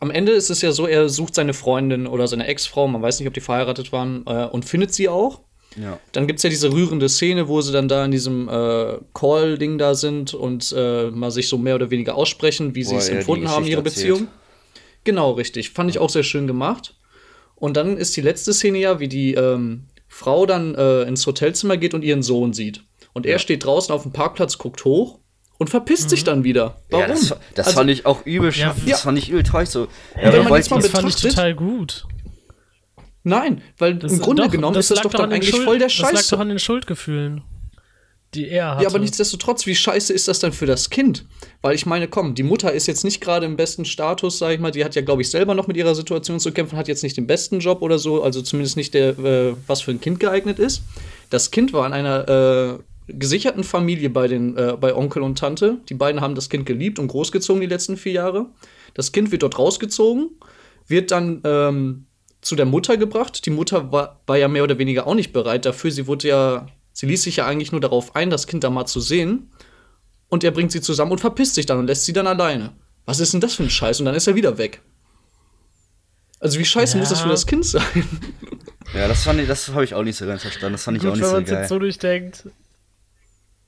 am 0.00 0.10
Ende 0.10 0.32
ist 0.32 0.50
es 0.50 0.62
ja 0.62 0.72
so, 0.72 0.86
er 0.86 1.08
sucht 1.08 1.34
seine 1.34 1.54
Freundin 1.54 2.06
oder 2.06 2.28
seine 2.28 2.46
Ex-Frau, 2.46 2.86
man 2.88 3.02
weiß 3.02 3.18
nicht, 3.18 3.28
ob 3.28 3.34
die 3.34 3.40
verheiratet 3.40 3.92
waren, 3.92 4.24
äh, 4.26 4.44
und 4.46 4.64
findet 4.64 4.92
sie 4.94 5.08
auch. 5.08 5.40
Ja. 5.80 5.98
Dann 6.12 6.26
gibt 6.26 6.38
es 6.38 6.42
ja 6.42 6.50
diese 6.50 6.72
rührende 6.72 7.08
Szene, 7.08 7.48
wo 7.48 7.60
sie 7.60 7.72
dann 7.72 7.88
da 7.88 8.04
in 8.04 8.10
diesem 8.10 8.48
äh, 8.48 8.98
Call-Ding 9.12 9.76
da 9.78 9.94
sind 9.94 10.32
und 10.32 10.74
äh, 10.76 11.10
mal 11.10 11.30
sich 11.30 11.48
so 11.48 11.58
mehr 11.58 11.74
oder 11.74 11.90
weniger 11.90 12.14
aussprechen, 12.14 12.74
wie 12.74 12.82
sie 12.84 12.96
es 12.96 13.08
empfunden 13.08 13.48
haben, 13.50 13.66
ihre 13.66 13.82
erzählt. 13.84 13.94
Beziehung. 14.14 14.28
Genau, 15.04 15.32
richtig. 15.32 15.70
Fand 15.70 15.90
ich 15.90 15.98
auch 15.98 16.08
sehr 16.10 16.22
schön 16.22 16.46
gemacht. 16.46 16.94
Und 17.54 17.76
dann 17.76 17.96
ist 17.98 18.16
die 18.16 18.22
letzte 18.22 18.52
Szene 18.54 18.78
ja, 18.78 19.00
wie 19.00 19.08
die 19.08 19.34
ähm, 19.34 19.84
Frau 20.08 20.46
dann 20.46 20.74
äh, 20.74 21.02
ins 21.02 21.26
Hotelzimmer 21.26 21.76
geht 21.76 21.94
und 21.94 22.02
ihren 22.04 22.22
Sohn 22.22 22.52
sieht. 22.54 22.82
Und 23.12 23.26
er 23.26 23.32
Ja. 23.32 23.38
steht 23.38 23.64
draußen 23.64 23.94
auf 23.94 24.02
dem 24.02 24.12
Parkplatz, 24.12 24.58
guckt 24.58 24.84
hoch 24.84 25.18
und 25.58 25.70
verpisst 25.70 26.10
sich 26.10 26.24
dann 26.24 26.44
wieder. 26.44 26.76
Warum? 26.90 27.02
Ja, 27.02 27.08
das, 27.08 27.34
das 27.54 27.66
Also, 27.68 27.78
fand 27.78 27.90
ich 27.90 28.04
auch 28.06 28.24
übel 28.26 28.52
Ja. 28.52 28.74
Das 28.86 29.00
fand 29.02 29.18
ich 29.18 29.30
übel 29.30 29.42
traurig 29.42 29.68
so. 29.68 29.88
Ja, 30.20 30.32
wenn 30.32 30.44
man 30.44 30.54
jetzt 30.56 30.70
mal 30.70 30.80
Das 30.80 30.90
fand 30.90 31.08
ich 31.08 31.16
total 31.16 31.54
gut. 31.54 32.06
Nein, 33.22 33.62
weil 33.78 33.96
Das, 33.96 34.12
im 34.12 34.20
Grunde 34.20 34.44
doch, 34.44 34.50
genommen 34.50 34.76
ist 34.76 34.90
das 34.90 35.00
doch 35.00 35.10
dann 35.10 35.22
an 35.22 35.32
eigentlich 35.32 35.50
Schuld- 35.50 35.64
voll 35.64 35.78
der 35.78 35.88
Das 35.88 35.98
lag 36.12 36.22
doch 36.30 36.38
an 36.38 36.48
den 36.48 36.60
Schuldgefühlen, 36.60 37.42
die 38.34 38.48
er 38.48 38.72
hatte. 38.72 38.84
Ja, 38.84 38.88
aber 38.90 39.00
nichtsdestotrotz, 39.00 39.66
wie 39.66 39.74
scheiße 39.74 40.12
ist 40.12 40.28
das 40.28 40.38
dann 40.38 40.52
für 40.52 40.66
das 40.66 40.90
Kind? 40.90 41.24
Weil 41.60 41.74
ich 41.74 41.86
meine, 41.86 42.06
komm, 42.06 42.36
die 42.36 42.44
Mutter 42.44 42.72
ist 42.72 42.86
jetzt 42.86 43.02
nicht 43.02 43.20
gerade 43.20 43.44
im 43.46 43.56
besten 43.56 43.84
Status, 43.84 44.38
sag 44.38 44.52
ich 44.52 44.60
mal. 44.60 44.70
Die 44.70 44.84
hat 44.84 44.94
ja, 44.94 45.02
glaube 45.02 45.22
ich, 45.22 45.30
selber 45.30 45.54
noch 45.56 45.66
mit 45.66 45.76
ihrer 45.76 45.96
Situation 45.96 46.38
zu 46.38 46.52
kämpfen, 46.52 46.76
hat 46.78 46.86
jetzt 46.86 47.02
nicht 47.02 47.16
den 47.16 47.26
besten 47.26 47.58
Job 47.58 47.82
oder 47.82 47.98
so, 47.98 48.22
also 48.22 48.42
zumindest 48.42 48.76
nicht 48.76 48.94
der, 48.94 49.18
äh, 49.18 49.54
was 49.66 49.80
für 49.80 49.90
ein 49.90 50.00
Kind 50.00 50.20
geeignet 50.20 50.60
ist. 50.60 50.82
Das 51.30 51.50
Kind 51.50 51.72
war 51.72 51.84
in 51.84 51.92
einer 51.94 52.28
äh, 52.28 52.78
gesicherten 53.08 53.64
Familie 53.64 54.10
bei, 54.10 54.28
den, 54.28 54.56
äh, 54.56 54.76
bei 54.80 54.94
Onkel 54.94 55.22
und 55.22 55.38
Tante. 55.38 55.78
Die 55.88 55.94
beiden 55.94 56.20
haben 56.20 56.34
das 56.34 56.48
Kind 56.48 56.66
geliebt 56.66 56.98
und 56.98 57.08
großgezogen 57.08 57.60
die 57.60 57.66
letzten 57.68 57.96
vier 57.96 58.12
Jahre. 58.12 58.46
Das 58.94 59.12
Kind 59.12 59.30
wird 59.30 59.42
dort 59.42 59.58
rausgezogen, 59.58 60.30
wird 60.86 61.10
dann 61.10 61.40
ähm, 61.44 62.06
zu 62.40 62.56
der 62.56 62.66
Mutter 62.66 62.96
gebracht. 62.96 63.44
Die 63.46 63.50
Mutter 63.50 63.92
war, 63.92 64.20
war 64.26 64.36
ja 64.38 64.48
mehr 64.48 64.64
oder 64.64 64.78
weniger 64.78 65.06
auch 65.06 65.14
nicht 65.14 65.32
bereit 65.32 65.64
dafür. 65.64 65.90
Sie 65.90 66.06
wurde 66.06 66.28
ja, 66.28 66.66
sie 66.92 67.06
ließ 67.06 67.22
sich 67.22 67.36
ja 67.36 67.46
eigentlich 67.46 67.72
nur 67.72 67.80
darauf 67.80 68.16
ein, 68.16 68.30
das 68.30 68.46
Kind 68.46 68.64
da 68.64 68.70
mal 68.70 68.86
zu 68.86 69.00
sehen. 69.00 69.50
Und 70.28 70.42
er 70.42 70.50
bringt 70.50 70.72
sie 70.72 70.80
zusammen 70.80 71.12
und 71.12 71.20
verpisst 71.20 71.54
sich 71.54 71.66
dann 71.66 71.78
und 71.78 71.86
lässt 71.86 72.04
sie 72.04 72.12
dann 72.12 72.26
alleine. 72.26 72.72
Was 73.04 73.20
ist 73.20 73.32
denn 73.32 73.40
das 73.40 73.54
für 73.54 73.62
ein 73.62 73.70
Scheiß? 73.70 74.00
Und 74.00 74.06
dann 74.06 74.14
ist 74.16 74.26
er 74.26 74.34
wieder 74.34 74.58
weg. 74.58 74.82
Also 76.40 76.58
wie 76.58 76.64
scheiße 76.64 76.94
Ja. 76.96 77.00
muss 77.00 77.08
das 77.10 77.20
für 77.20 77.28
das 77.28 77.46
Kind 77.46 77.64
sein? 77.64 77.82
Ja, 78.94 79.08
das 79.08 79.22
fand 79.24 79.40
ich, 79.40 79.46
das 79.48 79.68
habe 79.68 79.84
ich 79.84 79.94
auch 79.94 80.02
nicht 80.02 80.16
so 80.16 80.26
ganz 80.26 80.42
verstanden. 80.42 80.72
Das 80.74 80.84
fand 80.84 80.96
ich 80.96 81.02
Gut, 81.02 81.12
auch 81.12 81.14
nicht 81.16 81.22
wenn 81.22 81.28
so 81.30 81.34
man 81.36 81.44
es 81.44 81.50
geil. 81.50 81.58
jetzt 81.60 81.68
so 81.68 81.78
durchdenkt. 81.78 82.44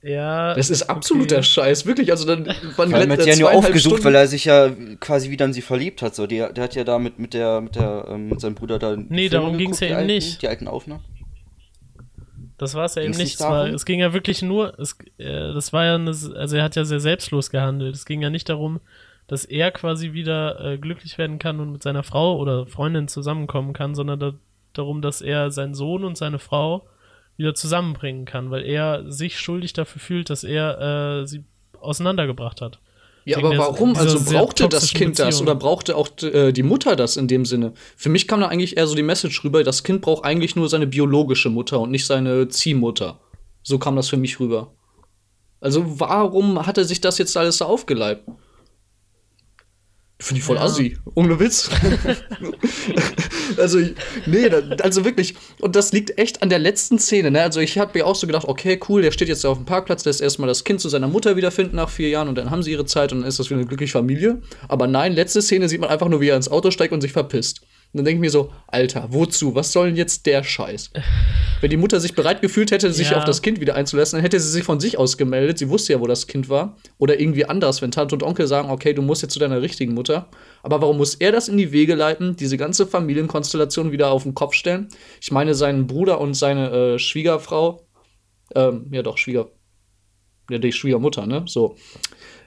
Ja. 0.01 0.53
Das 0.53 0.69
ist 0.69 0.83
absoluter 0.83 1.37
okay. 1.37 1.43
Scheiß, 1.43 1.85
wirklich. 1.85 2.11
Also 2.11 2.25
dann 2.25 2.45
waren 2.47 2.55
Vor 2.73 2.85
allem 2.85 3.11
hat 3.11 3.21
sie 3.21 3.29
ja 3.29 3.35
nur 3.37 3.51
aufgesucht, 3.51 3.95
Stunden- 3.97 4.05
weil 4.05 4.15
er 4.15 4.27
sich 4.27 4.45
ja 4.45 4.69
quasi 4.99 5.29
wieder 5.29 5.45
in 5.45 5.53
sie 5.53 5.61
verliebt 5.61 6.01
hat. 6.01 6.15
So, 6.15 6.25
der, 6.25 6.53
der 6.53 6.63
hat 6.63 6.75
ja 6.75 6.85
da 6.85 6.99
mit, 6.99 7.19
mit 7.19 7.33
der, 7.33 7.59
mit 7.59 7.75
der, 7.75 8.05
ähm, 8.09 8.29
mit 8.29 8.39
seinem 8.39 8.55
Bruder 8.55 8.79
da. 8.79 8.95
die 8.95 9.05
Nee, 9.09 9.29
Filme 9.29 9.43
darum 9.43 9.57
ging's 9.57 9.79
geguckt, 9.79 9.81
ja 9.81 9.87
die 9.87 9.91
eben 9.91 9.95
alten, 9.97 10.07
nicht. 10.07 10.41
Die 10.41 10.47
alten 10.47 10.67
Aufnahmen. 10.69 11.03
Das 12.57 12.75
war 12.75 12.85
es 12.85 12.95
ja 12.95 13.01
eben 13.03 13.11
nicht. 13.11 13.39
nicht 13.39 13.41
Es, 13.41 13.73
es 13.73 13.85
ging 13.85 13.99
ja 13.99 14.13
wirklich 14.13 14.41
nur, 14.41 14.77
es, 14.79 14.97
äh, 15.17 15.53
das 15.53 15.71
war 15.73 15.85
ja, 15.85 15.95
eine, 15.95 16.09
also 16.11 16.55
er 16.57 16.63
hat 16.63 16.75
ja 16.75 16.85
sehr 16.85 16.99
selbstlos 16.99 17.49
gehandelt. 17.49 17.95
Es 17.95 18.05
ging 18.05 18.21
ja 18.21 18.29
nicht 18.29 18.49
darum, 18.49 18.79
dass 19.27 19.45
er 19.45 19.71
quasi 19.71 20.13
wieder 20.13 20.59
äh, 20.63 20.77
glücklich 20.77 21.17
werden 21.17 21.39
kann 21.39 21.59
und 21.59 21.71
mit 21.71 21.83
seiner 21.83 22.03
Frau 22.03 22.37
oder 22.37 22.67
Freundin 22.67 23.07
zusammenkommen 23.07 23.73
kann, 23.73 23.95
sondern 23.95 24.19
da, 24.19 24.33
darum, 24.73 25.01
dass 25.01 25.21
er 25.21 25.51
seinen 25.51 25.73
Sohn 25.73 26.03
und 26.03 26.17
seine 26.17 26.39
Frau 26.39 26.85
wieder 27.39 27.55
zusammenbringen 27.55 28.25
kann, 28.25 28.51
weil 28.51 28.63
er 28.65 29.11
sich 29.11 29.39
schuldig 29.39 29.73
dafür 29.73 29.99
fühlt, 30.01 30.29
dass 30.29 30.43
er 30.43 31.21
äh, 31.21 31.25
sie 31.27 31.43
auseinandergebracht 31.79 32.61
hat. 32.61 32.79
Ja, 33.25 33.37
aber 33.37 33.49
der- 33.49 33.59
warum? 33.59 33.95
Also 33.95 34.19
brauchte 34.31 34.67
das 34.69 34.93
Kind 34.93 35.17
das 35.17 35.27
Beziehung. 35.27 35.43
oder 35.47 35.55
brauchte 35.55 35.95
auch 35.95 36.09
äh, 36.21 36.51
die 36.51 36.63
Mutter 36.63 36.95
das 36.95 37.15
in 37.17 37.27
dem 37.27 37.45
Sinne? 37.45 37.73
Für 37.95 38.09
mich 38.09 38.27
kam 38.27 38.41
da 38.41 38.47
eigentlich 38.47 38.77
eher 38.77 38.87
so 38.87 38.95
die 38.95 39.03
Message 39.03 39.43
rüber, 39.43 39.63
das 39.63 39.83
Kind 39.83 40.01
braucht 40.01 40.25
eigentlich 40.25 40.55
nur 40.55 40.67
seine 40.69 40.87
biologische 40.87 41.49
Mutter 41.49 41.79
und 41.79 41.91
nicht 41.91 42.05
seine 42.05 42.47
Ziehmutter. 42.49 43.19
So 43.63 43.79
kam 43.79 43.95
das 43.95 44.09
für 44.09 44.17
mich 44.17 44.39
rüber. 44.39 44.73
Also 45.61 45.99
warum 45.99 46.65
hat 46.65 46.77
er 46.77 46.85
sich 46.85 47.01
das 47.01 47.17
jetzt 47.17 47.35
alles 47.37 47.57
so 47.57 47.65
aufgeleibt? 47.65 48.27
Finde 50.21 50.39
ich 50.39 50.45
voll 50.45 50.57
Ja. 50.57 50.63
assi. 50.63 50.97
Ohne 51.15 51.39
Witz. 51.39 51.69
also, 53.57 53.79
nee, 54.25 54.49
also 54.81 55.05
wirklich. 55.05 55.35
Und 55.61 55.77
das 55.77 55.93
liegt 55.93 56.17
echt 56.17 56.43
an 56.43 56.49
der 56.49 56.59
letzten 56.59 56.99
Szene. 56.99 57.31
Ne? 57.31 57.41
Also, 57.41 57.61
ich 57.61 57.77
habe 57.77 57.97
mir 57.97 58.05
auch 58.05 58.15
so 58.15 58.27
gedacht, 58.27 58.45
okay, 58.45 58.77
cool, 58.89 59.01
der 59.01 59.11
steht 59.11 59.29
jetzt 59.29 59.45
auf 59.45 59.57
dem 59.57 59.65
Parkplatz, 59.65 60.03
lässt 60.03 60.19
erstmal 60.19 60.49
das 60.49 60.65
Kind 60.65 60.81
zu 60.81 60.89
seiner 60.89 61.07
Mutter 61.07 61.37
wiederfinden 61.37 61.77
nach 61.77 61.89
vier 61.89 62.09
Jahren 62.09 62.27
und 62.27 62.37
dann 62.37 62.51
haben 62.51 62.63
sie 62.63 62.71
ihre 62.71 62.85
Zeit 62.85 63.13
und 63.13 63.19
dann 63.21 63.29
ist 63.29 63.39
das 63.39 63.49
wieder 63.49 63.59
eine 63.59 63.67
glückliche 63.67 63.93
Familie. 63.93 64.41
Aber 64.67 64.87
nein, 64.87 65.13
letzte 65.13 65.41
Szene 65.41 65.69
sieht 65.69 65.79
man 65.79 65.89
einfach 65.89 66.09
nur, 66.09 66.19
wie 66.19 66.27
er 66.27 66.35
ins 66.35 66.49
Auto 66.51 66.69
steigt 66.69 66.91
und 66.93 66.99
sich 67.01 67.13
verpisst. 67.13 67.61
Und 67.91 67.97
dann 67.97 68.05
denke 68.05 68.17
ich 68.17 68.21
mir 68.21 68.29
so, 68.29 68.51
Alter, 68.67 69.07
wozu? 69.09 69.55
Was 69.55 69.71
soll 69.71 69.87
denn 69.87 69.95
jetzt 69.95 70.27
der 70.27 70.43
Scheiß? 70.43 70.91
Wenn 71.59 71.71
die 71.71 71.77
Mutter 71.77 71.99
sich 71.99 72.13
bereit 72.13 72.39
gefühlt 72.39 72.69
hätte, 72.69 72.93
sich 72.93 73.09
Ja. 73.09 73.17
auf 73.17 73.25
das 73.25 73.41
Kind 73.41 73.59
wieder 73.59 73.73
einzulassen, 73.73 74.17
dann 74.17 74.23
hätte 74.23 74.39
sie 74.39 74.51
sich 74.51 74.63
von 74.63 74.79
sich 74.79 74.99
aus 74.99 75.17
gemeldet. 75.17 75.57
Sie 75.57 75.69
wusste 75.69 75.93
ja, 75.93 75.99
wo 75.99 76.05
das 76.05 76.27
Kind 76.27 76.49
war. 76.49 76.77
Oder 76.99 77.19
irgendwie 77.19 77.45
anders, 77.45 77.81
wenn 77.81 77.89
Tante 77.89 78.13
und 78.13 78.21
Onkel 78.21 78.45
sagen, 78.45 78.69
okay, 78.69 78.93
du 78.93 79.01
musst 79.01 79.23
jetzt 79.23 79.33
zu 79.33 79.39
deiner 79.39 79.63
richtigen 79.63 79.95
Mutter. 79.95 80.29
Aber 80.61 80.81
warum 80.83 80.97
muss 80.97 81.15
er 81.15 81.31
das 81.31 81.47
in 81.47 81.57
die 81.57 81.71
Wege 81.71 81.95
leiten, 81.95 82.35
diese 82.35 82.57
ganze 82.57 82.85
Familienkonstellation 82.85 83.91
wieder 83.91 84.11
auf 84.11 84.21
den 84.21 84.35
Kopf 84.35 84.53
stellen? 84.53 84.89
Ich 85.19 85.31
meine, 85.31 85.55
seinen 85.55 85.87
Bruder 85.87 86.21
und 86.21 86.35
seine 86.35 86.69
äh, 86.69 86.99
Schwiegerfrau, 86.99 87.87
ähm, 88.53 88.85
ja 88.91 89.01
doch, 89.01 89.17
Schwieger, 89.17 89.49
ja, 90.51 90.59
die 90.59 90.71
Schwiegermutter, 90.71 91.25
ne? 91.25 91.43
So. 91.47 91.75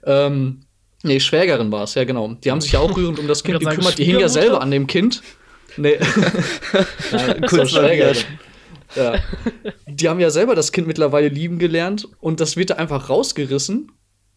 Ähm, 0.05 0.61
nee, 1.03 1.21
Schwägerin 1.21 1.71
war 1.73 1.85
es, 1.85 1.95
ja, 1.95 2.05
genau. 2.05 2.35
Die 2.35 2.51
haben 2.51 2.61
sich 2.61 2.73
ja 2.73 2.81
auch 2.81 2.97
rührend 2.97 3.19
um 3.19 3.29
das 3.29 3.43
Kind 3.45 3.61
gekümmert. 3.61 3.85
sagen, 3.85 3.97
Die 3.97 4.05
hing 4.05 4.19
ja 4.21 4.29
selber 4.29 4.61
an 4.61 4.71
dem 4.71 4.87
Kind. 4.87 5.23
Nee. 5.77 5.99
Nein, 7.13 7.37
so 7.41 7.57
Kurz 7.57 7.71
Schwägerin. 7.71 8.17
Ja. 8.95 9.15
Die 9.87 10.09
haben 10.09 10.21
ja 10.21 10.31
selber 10.31 10.55
das 10.55 10.73
Kind 10.73 10.87
mittlerweile 10.87 11.29
lieben 11.29 11.59
gelernt 11.59 12.09
und 12.21 12.41
das 12.41 12.57
wird 12.57 12.71
da 12.71 12.75
einfach 12.75 13.09
rausgerissen. 13.09 13.91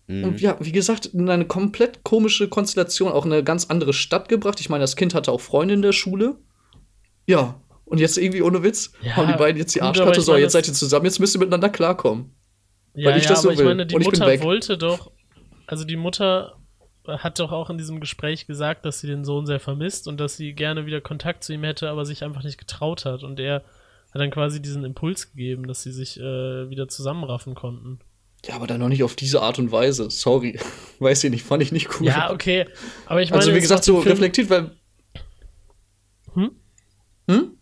Mhm. 0.08 0.24
Und 0.24 0.42
ja, 0.42 0.56
wie 0.60 0.72
gesagt, 0.72 1.08
in 1.08 1.30
eine 1.30 1.46
komplett 1.46 2.04
komische 2.04 2.48
Konstellation, 2.48 3.12
auch 3.12 3.26
in 3.26 3.34
eine 3.34 3.44
ganz 3.44 3.66
andere 3.66 3.92
Stadt 3.94 4.30
gebracht. 4.30 4.60
Ich 4.62 4.70
meine, 4.70 4.84
das 4.84 4.96
Kind 4.96 5.14
hatte 5.14 5.32
auch 5.32 5.42
Freunde 5.42 5.74
in 5.74 5.82
der 5.82 5.92
Schule. 5.94 6.36
Ja, 7.28 7.60
und 7.86 8.00
jetzt 8.00 8.18
irgendwie 8.18 8.42
ohne 8.42 8.64
Witz 8.64 8.92
Ja, 9.02 9.16
haben 9.18 9.28
die 9.28 9.38
beiden 9.38 9.58
jetzt 9.58 9.76
die 9.76 9.80
gut, 9.80 9.90
Arschkarte. 9.90 10.22
So, 10.22 10.36
jetzt 10.38 10.54
seid 10.54 10.68
ihr 10.68 10.74
zusammen, 10.74 11.06
jetzt 11.06 11.20
müsst 11.20 11.36
ihr 11.36 11.40
miteinander 11.40 11.70
klarkommen. 11.70 12.32
Ja, 12.94 13.10
Weil 13.12 13.18
ich 13.18 13.24
ja, 13.26 13.32
das 13.32 13.42
so 13.42 13.50
aber 13.50 13.54
ich 13.54 13.60
will. 13.60 13.66
meine, 13.66 13.86
die 13.86 13.96
Und 13.96 14.02
ich 14.02 14.10
bin 14.10 14.20
Mutter 14.20 14.32
weg. 14.32 14.44
wollte 14.44 14.78
doch, 14.78 15.12
also 15.68 15.84
die 15.86 15.96
Mutter 15.96 16.58
hat 17.08 17.40
doch 17.40 17.52
auch 17.52 17.70
in 17.70 17.78
diesem 17.78 18.00
Gespräch 18.00 18.48
gesagt, 18.48 18.86
dass 18.86 19.00
sie 19.00 19.08
den 19.08 19.26
Sohn 19.26 19.46
sehr 19.46 19.60
vermisst 19.60 20.08
und 20.08 20.20
dass 20.20 20.38
sie 20.38 20.54
gerne 20.54 20.86
wieder 20.86 21.02
Kontakt 21.02 21.44
zu 21.44 21.54
ihm 21.54 21.64
hätte, 21.64 21.90
aber 21.90 22.06
sich 22.06 22.24
einfach 22.24 22.44
nicht 22.44 22.58
getraut 22.58 23.06
hat. 23.06 23.24
Und 23.24 23.40
er 23.40 23.58
hat 24.14 24.22
dann 24.22 24.32
quasi 24.32 24.62
diesen 24.62 24.84
Impuls 24.84 25.32
gegeben, 25.32 25.68
dass 25.68 25.84
sie 25.84 25.92
sich 25.92 26.20
äh, 26.20 26.70
wieder 26.70 26.88
zusammenraffen 26.88 27.54
konnten. 27.54 28.00
Ja, 28.48 28.56
aber 28.56 28.68
dann 28.68 28.80
noch 28.80 28.90
nicht 28.90 29.04
auf 29.04 29.16
diese 29.16 29.42
Art 29.42 29.60
und 29.60 29.72
Weise. 29.72 30.10
Sorry. 30.10 30.60
Weiß 31.00 31.24
ich 31.24 31.32
nicht, 31.32 31.44
fand 31.44 31.64
ich 31.64 31.72
nicht 31.72 31.90
cool. 32.00 32.08
Ja, 32.08 32.32
okay. 32.32 32.68
Aber 33.06 33.22
ich 33.22 33.30
meine, 33.30 33.42
also, 33.42 33.54
wie 33.54 33.58
es 33.58 33.64
gesagt, 33.64 33.84
so 33.84 34.02
Film- 34.02 34.14
reflektiert, 34.14 34.50
weil. 34.50 34.72
Hm? 36.34 36.52
Hm? 37.30 37.55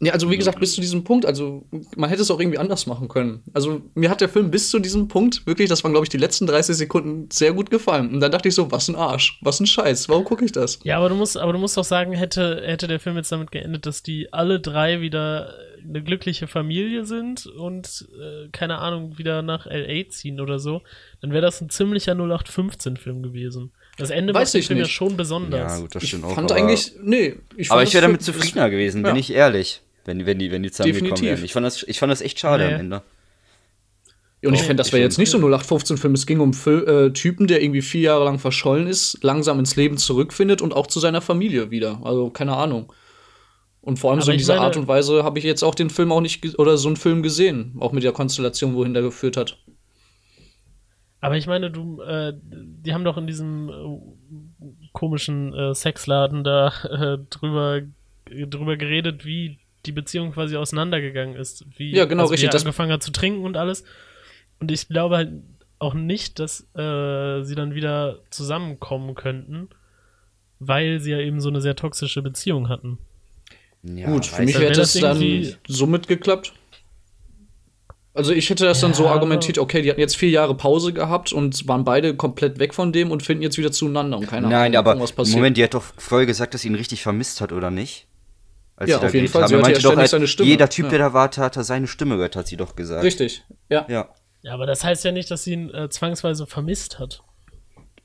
Ja, 0.00 0.12
also 0.12 0.30
wie 0.30 0.36
gesagt, 0.36 0.60
bis 0.60 0.74
zu 0.74 0.80
diesem 0.80 1.02
Punkt, 1.02 1.26
also 1.26 1.66
man 1.96 2.08
hätte 2.08 2.22
es 2.22 2.30
auch 2.30 2.38
irgendwie 2.38 2.58
anders 2.58 2.86
machen 2.86 3.08
können. 3.08 3.42
Also 3.52 3.82
mir 3.94 4.10
hat 4.10 4.20
der 4.20 4.28
Film 4.28 4.50
bis 4.50 4.70
zu 4.70 4.78
diesem 4.78 5.08
Punkt 5.08 5.44
wirklich, 5.46 5.68
das 5.68 5.82
waren 5.82 5.90
glaube 5.92 6.04
ich 6.04 6.08
die 6.10 6.18
letzten 6.18 6.46
30 6.46 6.76
Sekunden 6.76 7.28
sehr 7.32 7.52
gut 7.52 7.68
gefallen. 7.70 8.12
Und 8.14 8.20
dann 8.20 8.30
dachte 8.30 8.48
ich 8.48 8.54
so, 8.54 8.70
was 8.70 8.88
ein 8.88 8.94
Arsch, 8.94 9.38
was 9.42 9.58
ein 9.58 9.66
Scheiß, 9.66 10.08
warum 10.08 10.22
gucke 10.24 10.44
ich 10.44 10.52
das? 10.52 10.78
Ja, 10.84 10.98
aber 10.98 11.08
du 11.08 11.16
musst, 11.16 11.36
aber 11.36 11.52
du 11.52 11.58
musst 11.58 11.76
doch 11.76 11.84
sagen, 11.84 12.12
hätte, 12.12 12.62
hätte 12.64 12.86
der 12.86 13.00
Film 13.00 13.16
jetzt 13.16 13.32
damit 13.32 13.50
geendet, 13.50 13.86
dass 13.86 14.02
die 14.04 14.32
alle 14.32 14.60
drei 14.60 15.00
wieder 15.00 15.52
eine 15.82 16.02
glückliche 16.02 16.46
Familie 16.48 17.04
sind 17.04 17.46
und 17.46 18.06
äh, 18.20 18.48
keine 18.52 18.78
Ahnung, 18.78 19.16
wieder 19.18 19.42
nach 19.42 19.66
LA 19.66 20.08
ziehen 20.10 20.40
oder 20.40 20.58
so, 20.58 20.82
dann 21.22 21.30
wäre 21.32 21.42
das 21.42 21.60
ein 21.60 21.70
ziemlicher 21.70 22.12
0815-Film 22.14 23.22
gewesen. 23.22 23.72
Das 23.96 24.10
Ende 24.10 24.32
Weiß 24.34 24.52
macht 24.54 24.60
ich 24.60 24.66
Film 24.66 24.78
ja 24.80 24.84
schon 24.84 25.16
besonders. 25.16 25.72
Ja, 25.72 25.80
gut, 25.80 25.94
das 25.94 26.02
Ich 26.02 26.10
stimmt 26.10 26.24
auch. 26.24 26.34
fand 26.34 26.50
aber- 26.52 26.60
eigentlich, 26.60 26.92
nee. 27.02 27.36
Ich 27.56 27.70
aber 27.70 27.82
ich 27.82 27.94
wäre 27.94 28.02
damit 28.02 28.22
zufriedener 28.22 28.70
gewesen, 28.70 29.02
bin 29.02 29.14
Ja. 29.14 29.20
ich 29.20 29.32
ehrlich. 29.32 29.82
Wenn, 30.08 30.26
wenn, 30.26 30.38
die, 30.40 30.50
wenn 30.50 30.62
die 30.64 30.70
zusammengekommen 30.72 31.10
Definitiv. 31.14 31.36
wären. 31.38 31.44
Ich 31.44 31.52
fand, 31.52 31.66
das, 31.66 31.82
ich 31.84 31.98
fand 32.00 32.10
das 32.10 32.20
echt 32.22 32.38
schade 32.40 32.66
Nee. 32.66 32.74
am 32.74 32.80
Ende. 32.80 33.02
Und 34.44 34.54
ich 34.54 34.60
Oh, 34.60 34.64
finde, 34.64 34.76
das 34.76 34.88
wäre 34.92 35.02
find- 35.02 35.10
jetzt 35.12 35.18
nicht 35.18 35.30
so 35.30 35.38
0815-Film. 35.38 36.14
Es 36.14 36.24
ging 36.26 36.40
um 36.40 36.54
Fil 36.54 36.84
äh, 36.88 37.12
Typen, 37.12 37.46
der 37.48 37.60
irgendwie 37.62 37.82
vier 37.82 38.00
Jahre 38.02 38.24
lang 38.24 38.38
verschollen 38.38 38.86
ist, 38.86 39.22
langsam 39.22 39.58
ins 39.58 39.74
Leben 39.76 39.96
zurückfindet 39.98 40.62
und 40.62 40.74
auch 40.74 40.86
zu 40.86 41.00
seiner 41.00 41.20
Familie 41.20 41.70
wieder. 41.70 42.00
Also, 42.04 42.30
keine 42.30 42.56
Ahnung. 42.56 42.92
Und 43.80 43.98
vor 43.98 44.10
allem 44.10 44.18
Aber 44.18 44.26
so 44.26 44.32
in 44.32 44.38
dieser 44.38 44.54
meine- 44.54 44.66
Art 44.66 44.76
und 44.76 44.86
Weise 44.88 45.24
habe 45.24 45.38
ich 45.38 45.44
jetzt 45.44 45.62
auch 45.62 45.74
den 45.74 45.90
Film 45.90 46.10
auch 46.12 46.20
nicht 46.20 46.58
oder 46.58 46.76
so 46.78 46.88
einen 46.88 46.96
Film 46.96 47.22
gesehen. 47.22 47.74
Auch 47.80 47.92
mit 47.92 48.02
der 48.04 48.12
Konstellation, 48.12 48.74
wohin 48.74 48.94
der 48.94 49.02
geführt 49.02 49.36
hat. 49.36 49.58
Aber 51.20 51.36
ich 51.36 51.46
meine, 51.48 51.70
du, 51.70 52.00
äh, 52.02 52.32
die 52.42 52.94
haben 52.94 53.04
doch 53.04 53.16
in 53.18 53.26
diesem 53.26 53.68
äh, 53.68 54.64
komischen 54.92 55.52
äh, 55.52 55.74
Sexladen 55.74 56.44
da 56.44 56.68
äh, 56.84 57.18
drüber, 57.28 57.80
drüber 58.30 58.76
geredet, 58.76 59.24
wie 59.24 59.58
die 59.86 59.92
Beziehung 59.92 60.32
quasi 60.32 60.56
auseinandergegangen 60.56 61.36
ist. 61.36 61.64
Wie, 61.76 61.92
Ja, 61.92 62.04
genau, 62.04 62.22
also 62.22 62.32
richtig, 62.32 62.44
Wie 62.44 62.48
er 62.48 62.52
das- 62.52 62.62
angefangen 62.62 62.92
hat 62.92 63.02
zu 63.02 63.12
trinken 63.12 63.44
und 63.44 63.56
alles. 63.56 63.84
Und 64.60 64.70
ich 64.72 64.88
glaube 64.88 65.16
halt 65.16 65.30
auch 65.78 65.94
nicht, 65.94 66.38
dass 66.40 66.62
äh, 66.74 67.42
sie 67.44 67.54
dann 67.54 67.74
wieder 67.74 68.18
zusammenkommen 68.30 69.14
könnten, 69.14 69.68
weil 70.58 70.98
sie 71.00 71.12
ja 71.12 71.18
eben 71.20 71.40
so 71.40 71.48
eine 71.48 71.60
sehr 71.60 71.76
toxische 71.76 72.20
Beziehung 72.22 72.68
hatten. 72.68 72.98
Ja, 73.84 74.06
Gut, 74.10 74.26
für 74.26 74.42
mich 74.42 74.58
hätte 74.58 74.72
das 74.72 74.94
es 74.96 75.00
dann 75.00 75.22
irgendwie- 75.22 75.54
somit 75.68 76.08
geklappt. 76.08 76.52
Also 78.14 78.32
ich 78.32 78.50
hätte 78.50 78.64
das 78.64 78.80
dann 78.80 78.94
so 78.94 79.04
Ja, 79.04 79.12
argumentiert, 79.12 79.58
okay, 79.58 79.80
die 79.80 79.90
hatten 79.90 80.00
jetzt 80.00 80.16
vier 80.16 80.30
Jahre 80.30 80.56
Pause 80.56 80.92
gehabt 80.92 81.32
und 81.32 81.68
waren 81.68 81.84
beide 81.84 82.16
komplett 82.16 82.58
weg 82.58 82.74
von 82.74 82.92
dem 82.92 83.12
und 83.12 83.22
finden 83.22 83.44
jetzt 83.44 83.58
wieder 83.58 83.70
zueinander 83.70 84.18
und 84.18 84.26
keine 84.26 84.48
Nein, 84.48 84.72
Ahnung, 84.72 84.76
aber 84.78 84.90
irgendwas 84.92 85.12
passiert. 85.12 85.36
Moment, 85.36 85.56
die 85.56 85.62
hat 85.62 85.74
doch 85.74 85.84
vorher 85.96 86.26
gesagt, 86.26 86.52
dass 86.54 86.62
sie 86.62 86.68
ihn 86.68 86.74
richtig 86.74 87.02
vermisst 87.02 87.40
hat, 87.40 87.52
oder 87.52 87.70
nicht? 87.70 88.06
Als 88.78 88.90
Ja, 88.90 88.96
sie 88.96 89.00
da 89.00 89.06
auf 89.08 89.14
jeden 89.14 89.28
Fall. 89.28 89.42
haben. 89.42 89.48
Sie 89.48 89.54
hört 89.56 89.68
ja 89.68 89.74
ständig 89.80 89.98
halt, 89.98 90.10
seine 90.10 90.26
Stimme. 90.28 90.48
jeder 90.48 90.68
Typ, 90.70 90.84
Ja. 90.84 90.90
der 90.90 90.98
da 91.00 91.12
wartet, 91.12 91.42
hat 91.44 91.56
er 91.56 91.64
seine 91.64 91.86
Stimme 91.88 92.14
gehört, 92.16 92.36
hat 92.36 92.46
sie 92.46 92.56
doch 92.56 92.76
gesagt. 92.76 93.02
Richtig, 93.04 93.42
ja. 93.68 93.84
Ja. 93.88 94.08
Ja, 94.42 94.54
aber 94.54 94.66
das 94.66 94.84
heißt 94.84 95.04
ja 95.04 95.10
nicht, 95.12 95.30
dass 95.30 95.42
sie 95.44 95.52
ihn 95.54 95.74
äh, 95.74 95.88
zwangsweise 95.90 96.46
vermisst 96.46 96.98
hat. 97.00 97.22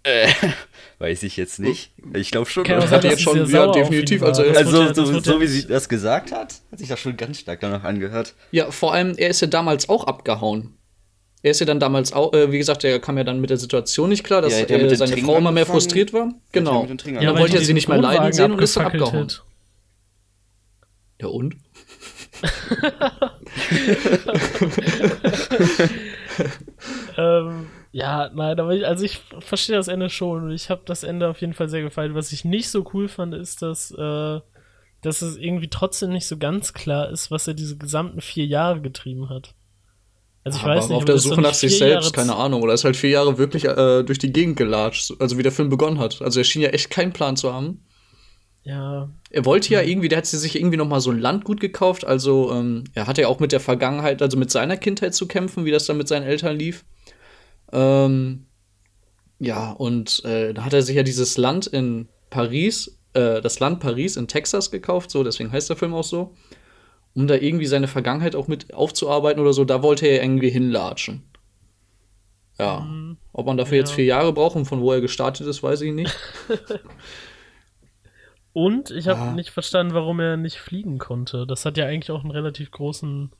Weiß 0.99 1.23
ich 1.23 1.37
jetzt 1.37 1.59
nicht. 1.59 1.91
Ich 2.13 2.31
glaube 2.31 2.49
schon. 2.49 2.63
Kann 2.63 2.81
sein, 2.81 2.89
hatte 2.89 3.01
dass 3.07 3.11
jetzt 3.11 3.21
schon- 3.23 3.45
sehr 3.45 3.65
ja, 3.65 3.71
definitiv, 3.71 4.21
war. 4.21 4.29
also- 4.29 4.43
Das 4.43 4.57
Also, 4.57 4.81
ja- 4.81 4.87
das 4.91 4.95
so, 4.95 5.19
so 5.19 5.33
ja- 5.33 5.39
wie 5.39 5.47
sie 5.47 5.67
das 5.67 5.87
gesagt 5.87 6.31
hat, 6.31 6.55
hat 6.71 6.79
sich 6.79 6.89
das 6.89 6.99
schon 6.99 7.15
ganz 7.17 7.39
stark 7.39 7.59
danach 7.61 7.83
angehört. 7.83 8.33
Ja, 8.51 8.69
vor 8.71 8.93
allem, 8.93 9.13
er 9.17 9.29
ist 9.29 9.41
ja 9.41 9.47
damals 9.47 9.87
auch 9.89 10.05
abgehauen. 10.05 10.77
Er 11.41 11.51
ist 11.51 11.59
ja 11.59 11.65
dann 11.65 11.79
damals 11.79 12.13
auch, 12.13 12.33
äh, 12.33 12.51
wie 12.51 12.57
gesagt, 12.57 12.83
er 12.83 12.99
kam 12.99 13.17
ja 13.17 13.23
dann 13.23 13.39
mit 13.41 13.49
der 13.49 13.57
Situation 13.57 14.09
nicht 14.09 14.23
klar, 14.23 14.41
dass 14.41 14.53
Ja, 14.53 14.61
hat 14.61 14.69
äh, 14.71 14.95
seine 14.95 15.11
Trinken 15.11 15.25
Frau 15.29 15.37
immer 15.37 15.51
mehr 15.51 15.65
frustriert 15.65 16.13
war. 16.13 16.25
ja 16.27 16.31
Genau. 16.53 16.85
Ja, 16.85 17.21
dann 17.21 17.37
wollte 17.39 17.57
er 17.57 17.63
sie 17.63 17.73
nicht 17.73 17.87
mehr 17.89 17.97
leiden 17.97 18.31
sehen 18.33 18.51
und 18.53 18.61
ist 18.61 18.75
dann 18.77 18.85
abgehauen. 18.85 19.31
Ja, 21.23 21.29
und? 21.29 21.55
Ähm, 27.15 27.67
ja, 27.91 28.29
nein, 28.33 28.59
aber 28.59 28.73
ich, 28.75 28.85
also 28.85 29.05
ich 29.05 29.21
verstehe 29.39 29.75
das 29.75 29.87
Ende 29.87 30.09
schon 30.09 30.45
und 30.45 30.51
ich 30.51 30.69
habe 30.69 30.81
das 30.85 31.03
Ende 31.03 31.29
auf 31.29 31.39
jeden 31.41 31.53
Fall 31.53 31.69
sehr 31.69 31.81
gefallen. 31.81 32.15
Was 32.15 32.31
ich 32.31 32.43
nicht 32.43 32.69
so 32.69 32.85
cool 32.93 33.07
fand, 33.07 33.33
ist, 33.33 33.61
dass, 33.61 33.91
äh, 33.91 34.39
dass 35.01 35.21
es 35.21 35.37
irgendwie 35.37 35.69
trotzdem 35.69 36.09
nicht 36.11 36.25
so 36.25 36.37
ganz 36.37 36.73
klar 36.73 37.09
ist, 37.09 37.31
was 37.31 37.47
er 37.47 37.53
diese 37.53 37.77
gesamten 37.77 38.19
vier 38.19 38.45
Jahre 38.45 38.81
getrieben 38.81 39.29
hat. 39.29 39.53
Also 40.43 40.57
ich 40.57 40.63
Aber 40.65 40.75
weiß 40.75 40.89
nicht, 40.89 40.97
auf 40.97 41.05
der 41.05 41.19
Suche 41.19 41.39
nach 41.39 41.53
sich 41.53 41.77
selbst, 41.77 42.15
Jahre 42.15 42.27
keine 42.27 42.35
Ahnung. 42.35 42.63
Oder 42.63 42.73
ist 42.73 42.83
halt 42.83 42.97
vier 42.97 43.11
Jahre 43.11 43.37
wirklich 43.37 43.63
äh, 43.65 44.03
durch 44.03 44.19
die 44.19 44.33
Gegend 44.33 44.57
gelatscht, 44.57 45.13
also 45.19 45.37
wie 45.37 45.43
der 45.43 45.53
Film 45.53 45.69
begonnen 45.69 45.99
hat. 45.99 46.21
Also 46.21 46.41
er 46.41 46.43
schien 46.43 46.63
ja 46.63 46.69
echt 46.69 46.89
keinen 46.89 47.13
Plan 47.13 47.37
zu 47.37 47.53
haben. 47.53 47.85
Ja, 48.65 49.09
Er 49.29 49.43
wollte 49.43 49.73
ja 49.73 49.81
irgendwie, 49.81 50.07
der 50.07 50.19
hat 50.19 50.25
sich 50.25 50.55
irgendwie 50.55 50.77
noch 50.77 50.87
mal 50.87 51.01
so 51.01 51.11
ein 51.11 51.19
Landgut 51.19 51.59
gekauft. 51.59 52.05
Also 52.05 52.53
ähm, 52.53 52.85
er 52.93 53.07
hatte 53.07 53.21
ja 53.21 53.27
auch 53.27 53.39
mit 53.39 53.51
der 53.51 53.59
Vergangenheit, 53.59 54.21
also 54.21 54.37
mit 54.37 54.51
seiner 54.51 54.77
Kindheit 54.77 55.13
zu 55.13 55.27
kämpfen, 55.27 55.65
wie 55.65 55.71
das 55.71 55.85
dann 55.85 55.97
mit 55.97 56.07
seinen 56.07 56.23
Eltern 56.23 56.55
lief. 56.57 56.85
Ähm, 57.73 58.45
ja, 59.39 59.71
und 59.71 60.23
äh, 60.23 60.53
da 60.53 60.63
hat 60.63 60.71
er 60.73 60.81
sich 60.81 60.95
ja 60.95 61.03
dieses 61.03 61.37
Land 61.37 61.67
in 61.67 62.07
Paris, 62.29 62.97
äh, 63.13 63.41
das 63.41 63.59
Land 63.59 63.81
Paris 63.81 64.15
in 64.15 64.29
Texas 64.29 64.71
gekauft, 64.71 65.11
so, 65.11 65.23
deswegen 65.25 65.51
heißt 65.51 65.69
der 65.69 65.75
Film 65.75 65.93
auch 65.93 66.03
so. 66.05 66.33
Um 67.15 67.27
da 67.27 67.35
irgendwie 67.35 67.65
seine 67.65 67.87
Vergangenheit 67.89 68.35
auch 68.35 68.47
mit 68.47 68.73
aufzuarbeiten 68.73 69.41
oder 69.41 69.51
so, 69.53 69.65
da 69.65 69.83
wollte 69.83 70.07
er 70.07 70.23
irgendwie 70.23 70.49
hinlatschen. 70.49 71.23
Ja. 72.57 72.79
Mhm. 72.79 73.17
Ob 73.33 73.45
man 73.45 73.57
dafür 73.57 73.77
Ja. 73.77 73.81
jetzt 73.83 73.91
vier 73.91 74.05
Jahre 74.05 74.31
braucht 74.31 74.55
und 74.55 74.65
von 74.65 74.79
wo 74.79 74.93
er 74.93 75.01
gestartet 75.01 75.47
ist, 75.47 75.61
weiß 75.61 75.81
ich 75.81 75.91
nicht. 75.93 76.15
Und 78.53 78.91
ich 78.91 79.07
habe 79.07 79.19
Ah. 79.19 79.31
nicht 79.33 79.49
verstanden, 79.49 79.93
warum 79.95 80.19
er 80.19 80.37
nicht 80.37 80.57
fliegen 80.59 80.99
konnte. 80.99 81.45
Das 81.47 81.65
hat 81.65 81.77
ja 81.77 81.85
eigentlich 81.87 82.11
auch 82.11 82.21
einen 82.21 82.31
relativ 82.31 82.69
großen. 82.71 83.31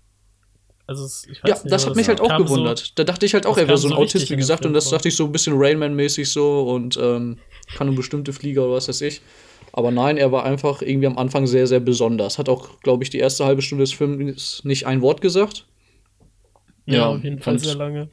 Also, 0.87 1.05
es, 1.05 1.25
ich 1.29 1.43
weiß 1.43 1.49
Ja, 1.49 1.55
nicht, 1.63 1.71
das 1.71 1.85
hat 1.87 1.95
mich 1.95 2.07
halt 2.09 2.19
auch 2.19 2.35
gewundert. 2.37 2.97
da 2.99 3.03
dachte 3.05 3.25
ich 3.25 3.33
halt 3.33 3.45
auch, 3.45 3.57
er 3.57 3.67
wäre 3.67 3.77
so 3.77 3.87
ein 3.87 3.91
so 3.91 3.97
Autist, 3.97 4.29
wie 4.31 4.35
gesagt, 4.35 4.65
und 4.65 4.73
das 4.73 4.89
dachte 4.89 5.07
ich 5.07 5.15
so 5.15 5.25
ein 5.25 5.31
bisschen 5.31 5.53
Rainman-mäßig 5.55 6.29
so 6.29 6.63
und 6.63 6.97
ähm, 7.01 7.37
kann 7.75 7.87
nur 7.87 7.95
bestimmte 7.95 8.33
Flieger 8.33 8.65
oder 8.65 8.73
was 8.73 8.89
weiß 8.89 9.01
ich. 9.01 9.21
Aber 9.71 9.91
nein, 9.91 10.17
er 10.17 10.31
war 10.31 10.43
einfach 10.43 10.81
irgendwie 10.81 11.07
am 11.07 11.17
Anfang 11.17 11.47
sehr, 11.47 11.67
sehr 11.67 11.79
besonders. 11.79 12.37
Hat 12.37 12.49
auch, 12.49 12.79
glaube 12.81 13.03
ich, 13.03 13.09
die 13.09 13.19
erste 13.19 13.45
halbe 13.45 13.61
Stunde 13.61 13.83
des 13.83 13.93
Films 13.93 14.63
nicht 14.65 14.85
ein 14.85 15.01
Wort 15.01 15.21
gesagt. 15.21 15.65
Ja, 16.85 16.93
Ja, 16.95 17.07
auf 17.07 17.23
jeden 17.23 17.39
Fall 17.39 17.57
sehr 17.59 17.75
lange. 17.75 18.09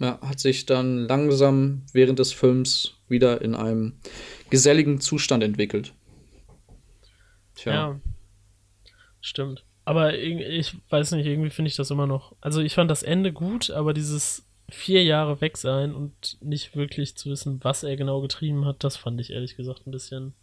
Ja, 0.00 0.18
hat 0.22 0.38
sich 0.40 0.64
dann 0.66 1.06
langsam 1.08 1.82
während 1.92 2.18
des 2.20 2.32
Films 2.32 2.94
wieder 3.08 3.42
in 3.42 3.54
einem 3.54 3.94
geselligen 4.50 5.00
Zustand 5.00 5.42
entwickelt. 5.42 5.94
Tja. 7.54 7.72
Ja. 7.72 8.00
Stimmt. 9.20 9.64
Aber 9.84 10.16
ich 10.18 10.76
weiß 10.90 11.12
nicht, 11.12 11.26
irgendwie 11.26 11.50
finde 11.50 11.70
ich 11.70 11.76
das 11.76 11.90
immer 11.90 12.06
noch. 12.06 12.36
Also 12.40 12.60
ich 12.60 12.74
fand 12.74 12.90
das 12.90 13.02
Ende 13.02 13.32
gut, 13.32 13.70
aber 13.70 13.94
dieses 13.94 14.46
vier 14.70 15.02
Jahre 15.02 15.40
weg 15.40 15.56
sein 15.56 15.94
und 15.94 16.36
nicht 16.42 16.76
wirklich 16.76 17.16
zu 17.16 17.30
wissen, 17.30 17.60
was 17.62 17.82
er 17.82 17.96
genau 17.96 18.20
getrieben 18.20 18.66
hat, 18.66 18.84
das 18.84 18.96
fand 18.96 19.20
ich 19.20 19.30
ehrlich 19.30 19.56
gesagt 19.56 19.86
ein 19.86 19.90
bisschen. 19.90 20.34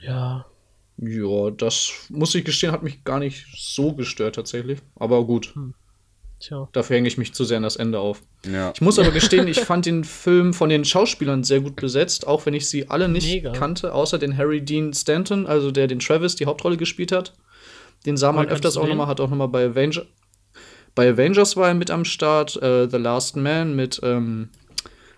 Ja. 0.00 0.46
Ja, 0.96 1.50
das 1.50 2.06
muss 2.08 2.34
ich 2.34 2.44
gestehen, 2.44 2.72
hat 2.72 2.82
mich 2.82 3.04
gar 3.04 3.18
nicht 3.18 3.46
so 3.54 3.92
gestört 3.92 4.34
tatsächlich. 4.34 4.80
Aber 4.96 5.24
gut, 5.24 5.54
Tja. 6.40 6.68
dafür 6.72 6.96
hänge 6.96 7.08
ich 7.08 7.18
mich 7.18 7.34
zu 7.34 7.44
sehr 7.44 7.56
an 7.56 7.62
das 7.62 7.76
Ende 7.76 7.98
auf. 7.98 8.22
Ja. 8.50 8.72
Ich 8.74 8.80
muss 8.80 8.98
aber 8.98 9.10
gestehen, 9.12 9.48
ich 9.48 9.60
fand 9.60 9.86
den 9.86 10.04
Film 10.04 10.54
von 10.54 10.68
den 10.68 10.84
Schauspielern 10.84 11.44
sehr 11.44 11.60
gut 11.60 11.76
besetzt, 11.76 12.26
auch 12.26 12.46
wenn 12.46 12.54
ich 12.54 12.68
sie 12.68 12.88
alle 12.88 13.08
nicht 13.08 13.32
Mega. 13.32 13.52
kannte, 13.52 13.92
außer 13.92 14.18
den 14.18 14.36
Harry 14.36 14.60
Dean 14.64 14.92
Stanton, 14.92 15.46
also 15.46 15.70
der 15.70 15.86
den 15.86 15.98
Travis 15.98 16.36
die 16.36 16.46
Hauptrolle 16.46 16.76
gespielt 16.76 17.12
hat. 17.12 17.34
Den 18.06 18.16
sah 18.16 18.32
man 18.32 18.46
öfters 18.48 18.76
auch 18.76 18.86
nochmal, 18.86 19.08
hat 19.08 19.20
auch 19.20 19.28
nochmal 19.28 19.48
bei 19.48 19.66
Avenger 19.66 20.04
bei 20.98 21.10
Avengers 21.10 21.56
war 21.56 21.68
er 21.68 21.74
mit 21.74 21.92
am 21.92 22.04
Start, 22.04 22.60
äh, 22.60 22.88
The 22.90 22.96
Last 22.96 23.36
Man 23.36 23.76
mit 23.76 24.00
ähm, 24.02 24.48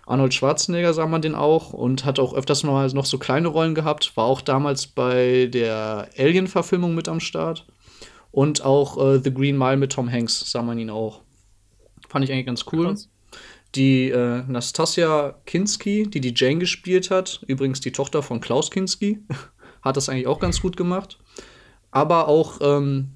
Arnold 0.05 0.31
Schwarzenegger 0.31 0.93
sah 0.93 1.07
man 1.07 1.23
den 1.23 1.33
auch 1.33 1.73
und 1.73 2.05
hat 2.05 2.19
auch 2.19 2.35
öfters 2.35 2.63
noch, 2.63 2.73
mal 2.73 2.87
noch 2.89 3.05
so 3.05 3.17
kleine 3.17 3.47
Rollen 3.47 3.73
gehabt, 3.73 4.15
war 4.15 4.25
auch 4.25 4.41
damals 4.41 4.85
bei 4.85 5.47
der 5.47 6.07
Alien-Verfilmung 6.19 6.93
mit 6.93 7.07
am 7.07 7.19
Start 7.19 7.65
und 8.31 8.63
auch 8.63 8.97
äh, 8.97 9.19
The 9.19 9.33
Green 9.33 9.57
Mile 9.57 9.77
mit 9.77 9.91
Tom 9.91 10.11
Hanks 10.11 10.51
sah 10.51 10.61
man 10.61 10.79
ihn 10.79 10.89
auch. 10.89 11.21
Fand 12.07 12.25
ich 12.25 12.31
eigentlich 12.31 12.45
ganz 12.45 12.65
cool. 12.71 12.87
Krass. 12.87 13.09
Die 13.75 14.09
äh, 14.09 14.43
Nastasia 14.47 15.35
Kinski, 15.45 16.09
die 16.09 16.19
die 16.19 16.33
Jane 16.35 16.59
gespielt 16.59 17.09
hat, 17.09 17.41
übrigens 17.47 17.79
die 17.79 17.91
Tochter 17.91 18.21
von 18.21 18.41
Klaus 18.41 18.69
Kinski, 18.69 19.19
hat 19.81 19.97
das 19.97 20.09
eigentlich 20.09 20.27
auch 20.27 20.39
ganz 20.39 20.61
gut 20.61 20.75
gemacht. 20.75 21.19
Aber 21.91 22.27
auch 22.27 22.59
ähm, 22.61 23.11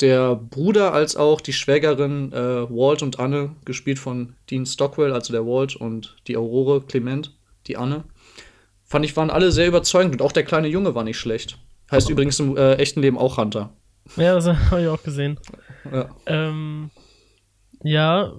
der 0.00 0.34
Bruder 0.34 0.92
als 0.92 1.16
auch 1.16 1.40
die 1.40 1.52
Schwägerin 1.52 2.32
äh, 2.32 2.68
Walt 2.68 3.02
und 3.02 3.18
Anne, 3.18 3.54
gespielt 3.64 3.98
von 3.98 4.34
Dean 4.50 4.66
Stockwell, 4.66 5.12
also 5.12 5.32
der 5.32 5.46
Walt 5.46 5.76
und 5.76 6.16
die 6.26 6.36
Aurore 6.36 6.82
Clement, 6.82 7.34
die 7.66 7.76
Anne, 7.76 8.04
fand 8.84 9.04
ich, 9.04 9.16
waren 9.16 9.30
alle 9.30 9.52
sehr 9.52 9.68
überzeugend 9.68 10.14
und 10.14 10.22
auch 10.22 10.32
der 10.32 10.44
kleine 10.44 10.68
Junge 10.68 10.94
war 10.94 11.04
nicht 11.04 11.18
schlecht. 11.18 11.58
Heißt 11.90 12.10
übrigens 12.10 12.40
im 12.40 12.56
äh, 12.56 12.74
echten 12.74 13.00
Leben 13.00 13.18
auch 13.18 13.36
Hunter. 13.36 13.72
Ja, 14.16 14.34
das 14.34 14.46
habe 14.70 14.82
ich 14.82 14.88
auch 14.88 15.02
gesehen. 15.02 15.38
Ja. 15.90 16.10
Ähm, 16.26 16.90
ja, 17.82 18.32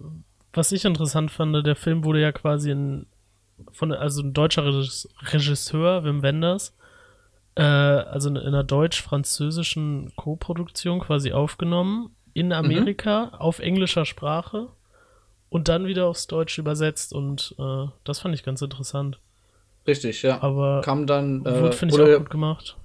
was 0.54 0.72
ich 0.72 0.86
interessant 0.86 1.32
fand, 1.32 1.66
der 1.66 1.76
Film 1.76 2.04
wurde 2.04 2.22
ja 2.22 2.32
quasi 2.32 2.72
in, 2.72 3.06
von, 3.72 3.92
also 3.92 4.22
ein 4.22 4.34
deutscher 4.34 4.64
Regis- 4.64 5.10
Regisseur, 5.32 6.04
Wim 6.04 6.22
Wenders, 6.24 6.76
äh, 7.56 7.62
also 7.62 8.30
in 8.30 8.38
einer 8.38 8.64
deutsch-französischen 8.64 10.14
Co-Produktion 10.16 11.00
quasi 11.00 11.32
aufgenommen, 11.32 12.16
in 12.34 12.52
Amerika, 12.52 13.30
auf 13.40 13.60
englischer 13.60 14.06
Sprache 14.06 14.68
und 15.50 15.68
dann 15.68 15.86
wieder 15.86 16.06
aufs 16.08 16.28
Deutsch 16.28 16.58
übersetzt 16.58 17.14
und 17.14 17.56
äh, 17.60 17.88
das 18.04 18.20
fand 18.20 18.34
ich 18.36 18.44
ganz 18.44 18.62
interessant. 18.62 19.20
Richtig, 19.88 20.22
ja. 20.24 20.42
Aber 20.42 20.82
kam 20.82 21.06
dann 21.08 21.46
äh, 21.46 21.62
wurde, 21.62 21.72
finde 21.74 21.96
ich, 21.96 22.02
auch 22.02 22.18
gut 22.18 22.30
gemacht. 22.30 22.78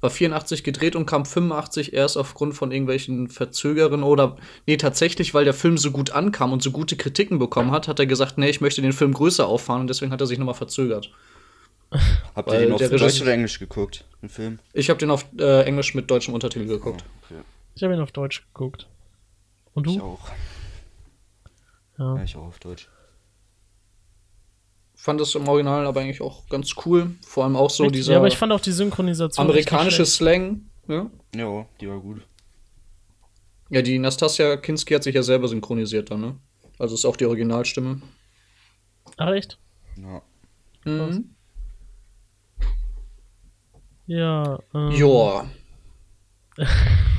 War 0.00 0.10
84 0.10 0.64
gedreht 0.64 0.96
und 0.96 1.06
kam 1.06 1.24
85 1.24 1.92
erst 1.92 2.16
aufgrund 2.16 2.54
von 2.54 2.72
irgendwelchen 2.72 3.28
Verzögerungen 3.28 4.02
oder 4.02 4.36
nee, 4.66 4.76
tatsächlich, 4.76 5.34
weil 5.34 5.44
der 5.44 5.54
Film 5.54 5.78
so 5.78 5.90
gut 5.90 6.10
ankam 6.10 6.52
und 6.52 6.62
so 6.62 6.70
gute 6.70 6.96
Kritiken 6.96 7.38
bekommen 7.38 7.70
hat, 7.70 7.88
hat 7.88 7.98
er 7.98 8.06
gesagt, 8.06 8.38
nee, 8.38 8.48
ich 8.48 8.60
möchte 8.60 8.82
den 8.82 8.92
Film 8.92 9.12
größer 9.12 9.46
auffahren 9.46 9.82
und 9.82 9.86
deswegen 9.88 10.12
hat 10.12 10.20
er 10.20 10.26
sich 10.26 10.38
nochmal 10.38 10.54
verzögert. 10.54 11.10
Habt 12.36 12.48
ihr 12.48 12.54
Weil 12.54 12.60
den 12.66 12.72
auf 12.72 12.80
Deutsch 12.80 12.92
Regisseur- 12.92 13.22
oder 13.22 13.32
Englisch 13.32 13.58
geguckt, 13.58 14.04
den 14.22 14.28
Film? 14.28 14.58
Ich 14.72 14.90
habe 14.90 14.98
den 14.98 15.10
auf 15.10 15.26
äh, 15.38 15.62
Englisch 15.64 15.94
mit 15.94 16.10
deutschem 16.10 16.34
Untertitel 16.34 16.66
geguckt. 16.66 17.04
Okay. 17.24 17.40
Ich 17.74 17.82
habe 17.82 17.94
ihn 17.94 18.00
auf 18.00 18.12
Deutsch 18.12 18.46
geguckt. 18.54 18.86
Und 19.74 19.86
Ich 19.86 19.96
du? 19.96 20.02
auch. 20.02 20.28
Ja. 21.98 22.16
Ja, 22.16 22.22
ich 22.22 22.36
auch 22.36 22.46
auf 22.46 22.58
Deutsch. 22.58 22.88
Fand 25.02 25.18
das 25.18 25.34
im 25.34 25.48
Original 25.48 25.86
aber 25.86 26.02
eigentlich 26.02 26.20
auch 26.20 26.46
ganz 26.50 26.74
cool. 26.84 27.14
Vor 27.26 27.44
allem 27.44 27.56
auch 27.56 27.70
so 27.70 27.84
Richtig, 27.84 28.00
dieser 28.00 28.12
ja, 28.12 28.18
aber 28.18 28.28
ich 28.28 28.36
fand 28.36 28.52
auch 28.52 28.60
die 28.60 28.70
Synchronisation. 28.70 29.46
amerikanische. 29.46 30.04
Slang. 30.04 30.66
Ja? 30.88 31.10
Ja, 31.34 31.66
die 31.80 31.88
war 31.88 31.98
gut. 32.00 32.20
ja, 33.70 33.80
die 33.80 33.98
Nastasia 33.98 34.58
Kinski 34.58 34.92
hat 34.92 35.02
sich 35.02 35.14
ja 35.14 35.22
selber 35.22 35.48
synchronisiert 35.48 36.10
dann, 36.10 36.20
ne? 36.20 36.36
Also 36.78 36.96
ist 36.96 37.06
auch 37.06 37.16
die 37.16 37.24
Originalstimme. 37.24 38.02
Ach, 39.16 39.32
echt? 39.32 39.58
Ja. 39.96 40.20
Mhm. 40.84 41.34
Ja. 44.06 44.58
Ähm, 44.74 44.90
Joa. 44.90 45.46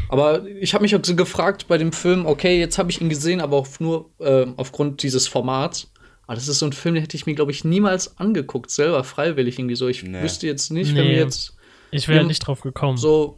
aber 0.09 0.45
ich 0.45 0.75
habe 0.75 0.83
mich 0.83 0.95
auch 0.95 1.03
so 1.03 1.15
gefragt 1.15 1.67
bei 1.67 1.79
dem 1.79 1.93
Film, 1.93 2.27
okay, 2.27 2.59
jetzt 2.59 2.77
habe 2.77 2.91
ich 2.91 3.01
ihn 3.01 3.09
gesehen, 3.09 3.41
aber 3.41 3.57
auch 3.57 3.67
nur 3.79 4.11
ähm, 4.19 4.53
aufgrund 4.57 5.01
dieses 5.01 5.27
Formats. 5.27 5.90
Aber 6.31 6.35
das 6.37 6.47
ist 6.47 6.59
so 6.59 6.65
ein 6.65 6.71
Film, 6.71 6.95
den 6.95 7.01
hätte 7.03 7.17
ich 7.17 7.25
mir, 7.25 7.35
glaube 7.35 7.51
ich, 7.51 7.65
niemals 7.65 8.17
angeguckt, 8.17 8.71
selber 8.71 9.03
freiwillig 9.03 9.59
irgendwie 9.59 9.75
so. 9.75 9.89
Ich 9.89 10.01
Nee. 10.01 10.21
wüsste 10.23 10.47
jetzt 10.47 10.71
nicht, 10.71 10.95
wenn 10.95 11.03
Nee. 11.03 11.09
wir 11.11 11.17
jetzt 11.17 11.57
Ich 11.91 12.07
wäre 12.07 12.23
nicht 12.23 12.39
drauf 12.47 12.61
gekommen. 12.61 12.95
so. 12.97 13.35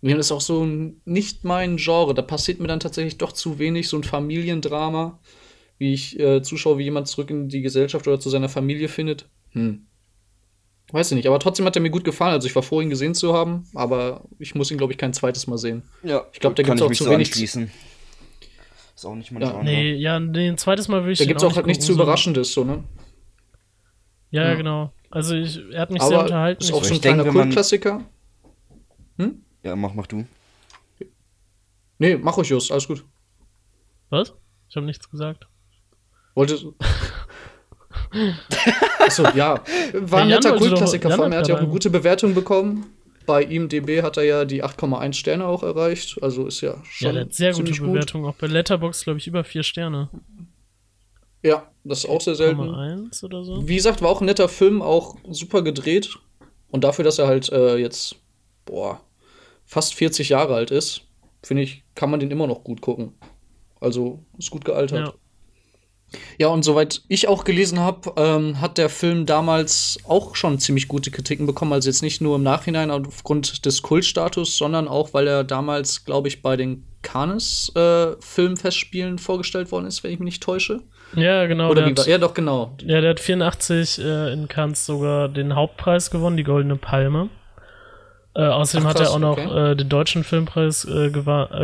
Mir 0.00 0.16
ist 0.16 0.32
auch 0.32 0.40
so 0.40 0.64
nicht 1.04 1.44
mein 1.44 1.76
Genre. 1.76 2.14
Da 2.14 2.22
passiert 2.22 2.58
mir 2.58 2.68
dann 2.68 2.80
tatsächlich 2.80 3.18
doch 3.18 3.32
zu 3.32 3.58
wenig, 3.58 3.86
so 3.90 3.98
ein 3.98 4.02
Familiendrama, 4.02 5.18
wie 5.76 5.92
ich 5.92 6.18
äh, 6.18 6.40
zuschaue, 6.40 6.78
wie 6.78 6.84
jemand 6.84 7.06
zurück 7.06 7.28
in 7.28 7.50
die 7.50 7.60
Gesellschaft 7.60 8.08
oder 8.08 8.18
zu 8.18 8.30
seiner 8.30 8.48
Familie 8.48 8.88
findet. 8.88 9.28
Hm. 9.50 9.88
Weiß 10.90 11.10
ich 11.10 11.16
nicht, 11.16 11.26
aber 11.28 11.38
trotzdem 11.38 11.66
hat 11.66 11.76
er 11.76 11.82
mir 11.82 11.90
gut 11.90 12.04
gefallen. 12.04 12.32
Also 12.32 12.48
ich 12.48 12.54
war 12.56 12.62
froh, 12.62 12.80
ihn 12.80 12.88
gesehen 12.88 13.14
zu 13.14 13.34
haben, 13.34 13.66
aber 13.74 14.24
ich 14.38 14.54
muss 14.54 14.70
ihn, 14.70 14.78
glaube 14.78 14.94
ich, 14.94 14.98
kein 14.98 15.12
zweites 15.12 15.46
Mal 15.46 15.58
sehen. 15.58 15.82
Ja, 16.02 16.24
Ich 16.32 16.40
glaub, 16.40 16.56
da 16.56 16.62
kann 16.62 16.78
gibt's 16.78 16.80
ich 16.80 16.84
auch 16.86 16.88
mich 16.88 16.98
zu 16.98 17.04
so 17.04 17.10
wenig- 17.10 17.28
anschließen. 17.28 17.70
Ist 18.98 19.04
auch 19.04 19.14
nicht 19.14 19.30
mein 19.30 19.42
Ja. 19.42 19.50
Genre. 19.50 19.62
Nee, 19.64 19.92
ja, 19.94 20.18
nee, 20.18 20.48
ein 20.48 20.58
zweites 20.58 20.88
Mal 20.88 21.02
würde 21.02 21.12
ich 21.12 21.20
Da 21.20 21.24
gibt 21.24 21.38
es 21.40 21.44
auch 21.44 21.54
halt 21.54 21.66
nicht 21.66 21.76
nichts 21.76 21.86
zu 21.86 21.92
so- 21.94 22.02
Überraschendes, 22.02 22.52
so, 22.52 22.64
ne? 22.64 22.82
Ja, 24.32 24.42
ja, 24.48 24.54
genau. 24.56 24.92
Also 25.08 25.36
ich, 25.36 25.56
er 25.70 25.82
hat 25.82 25.92
mich 25.92 26.02
sehr 26.02 26.16
Aber 26.16 26.24
unterhalten. 26.24 26.64
ist 26.64 26.72
auch 26.72 26.82
so 26.82 26.94
ein 26.94 27.00
kleiner 27.00 27.24
Kultklassiker. 27.24 28.04
Ja, 29.62 29.76
mach, 29.76 29.94
mach 29.94 30.08
du. 30.08 30.26
Nee, 31.98 32.16
mach 32.16 32.36
euch 32.38 32.48
Just, 32.48 32.72
alles 32.72 32.88
gut. 32.88 33.04
Was? 34.10 34.34
Ich 34.68 34.74
habe 34.74 34.84
nichts 34.86 35.08
gesagt. 35.08 35.46
Wollte. 36.34 36.58
Achso, 38.98 39.28
ja. 39.28 39.62
War 39.92 40.22
ein 40.22 40.28
netter 40.28 40.56
Kultklassiker 40.56 41.10
von 41.12 41.26
ihm. 41.26 41.32
Er 41.34 41.38
hat 41.38 41.46
ja 41.48 41.54
auch 41.54 41.60
eine 41.60 41.68
gute 41.68 41.88
Bewertung 41.88 42.34
bekommen. 42.34 42.86
Bei 43.28 43.42
IMDb 43.42 44.02
hat 44.02 44.16
er 44.16 44.22
ja 44.22 44.44
die 44.46 44.64
8,1 44.64 45.12
Sterne 45.12 45.46
auch 45.46 45.62
erreicht. 45.62 46.16
Also 46.22 46.46
ist 46.46 46.62
ja 46.62 46.82
schon 46.84 47.14
Ja, 47.14 47.26
sehr 47.28 47.50
gute 47.52 47.64
ziemlich 47.64 47.80
gut. 47.80 47.92
Bewertung. 47.92 48.24
Auch 48.24 48.36
bei 48.36 48.46
Letterbox 48.46 49.04
glaube 49.04 49.18
ich, 49.18 49.26
über 49.26 49.44
vier 49.44 49.62
Sterne. 49.62 50.08
Ja, 51.42 51.70
das 51.84 52.04
ist 52.04 52.10
auch 52.10 52.22
sehr 52.22 52.36
selten. 52.36 52.74
1 52.74 53.22
oder 53.24 53.44
so. 53.44 53.68
Wie 53.68 53.76
gesagt, 53.76 54.00
war 54.00 54.08
auch 54.08 54.22
ein 54.22 54.24
netter 54.24 54.48
Film, 54.48 54.80
auch 54.80 55.16
super 55.28 55.60
gedreht. 55.60 56.16
Und 56.70 56.84
dafür, 56.84 57.04
dass 57.04 57.18
er 57.18 57.26
halt 57.26 57.52
äh, 57.52 57.76
jetzt, 57.76 58.16
boah, 58.64 59.02
fast 59.66 59.92
40 59.92 60.30
Jahre 60.30 60.54
alt 60.54 60.70
ist, 60.70 61.02
finde 61.42 61.64
ich, 61.64 61.84
kann 61.94 62.10
man 62.10 62.20
den 62.20 62.30
immer 62.30 62.46
noch 62.46 62.64
gut 62.64 62.80
gucken. 62.80 63.12
Also 63.78 64.24
ist 64.38 64.50
gut 64.50 64.64
gealtert. 64.64 65.08
Ja. 65.08 65.14
Ja, 66.38 66.48
und 66.48 66.62
soweit 66.62 67.02
ich 67.08 67.28
auch 67.28 67.44
gelesen 67.44 67.80
habe, 67.80 68.12
ähm, 68.16 68.60
hat 68.60 68.78
der 68.78 68.88
Film 68.88 69.26
damals 69.26 69.98
auch 70.04 70.36
schon 70.36 70.58
ziemlich 70.58 70.88
gute 70.88 71.10
Kritiken 71.10 71.46
bekommen. 71.46 71.72
Also 71.72 71.88
jetzt 71.88 72.02
nicht 72.02 72.20
nur 72.20 72.36
im 72.36 72.42
Nachhinein 72.42 72.90
aufgrund 72.90 73.66
des 73.66 73.82
Kultstatus, 73.82 74.56
sondern 74.56 74.88
auch, 74.88 75.12
weil 75.12 75.26
er 75.26 75.44
damals, 75.44 76.04
glaube 76.04 76.28
ich, 76.28 76.40
bei 76.40 76.56
den 76.56 76.84
Cannes 77.02 77.70
äh, 77.76 78.16
Filmfestspielen 78.20 79.18
vorgestellt 79.18 79.70
worden 79.70 79.86
ist, 79.86 80.02
wenn 80.02 80.12
ich 80.12 80.18
mich 80.18 80.26
nicht 80.26 80.42
täusche. 80.42 80.80
Ja, 81.14 81.46
genau. 81.46 81.70
Oder 81.70 81.82
der 81.82 81.96
wie 81.96 82.00
hat, 82.00 82.06
Ja, 82.06 82.18
doch, 82.18 82.34
genau. 82.34 82.74
ja, 82.82 83.00
der 83.00 83.10
hat 83.10 83.20
84 83.20 83.98
äh, 83.98 84.32
in 84.32 84.48
Cannes 84.48 84.84
sogar 84.84 85.28
den 85.28 85.54
Hauptpreis 85.54 86.10
gewonnen, 86.10 86.36
die 86.36 86.44
Goldene 86.44 86.76
Palme. 86.76 87.28
Äh, 88.34 88.42
außerdem 88.42 88.86
Ach, 88.86 88.90
hat 88.90 88.98
krass, 88.98 89.08
er 89.08 89.14
auch 89.14 89.18
noch 89.18 89.38
okay. 89.38 89.72
äh, 89.72 89.76
den 89.76 89.88
deutschen 89.88 90.22
Filmpreis 90.22 90.84
äh, 90.84 91.06
äh, 91.06 91.10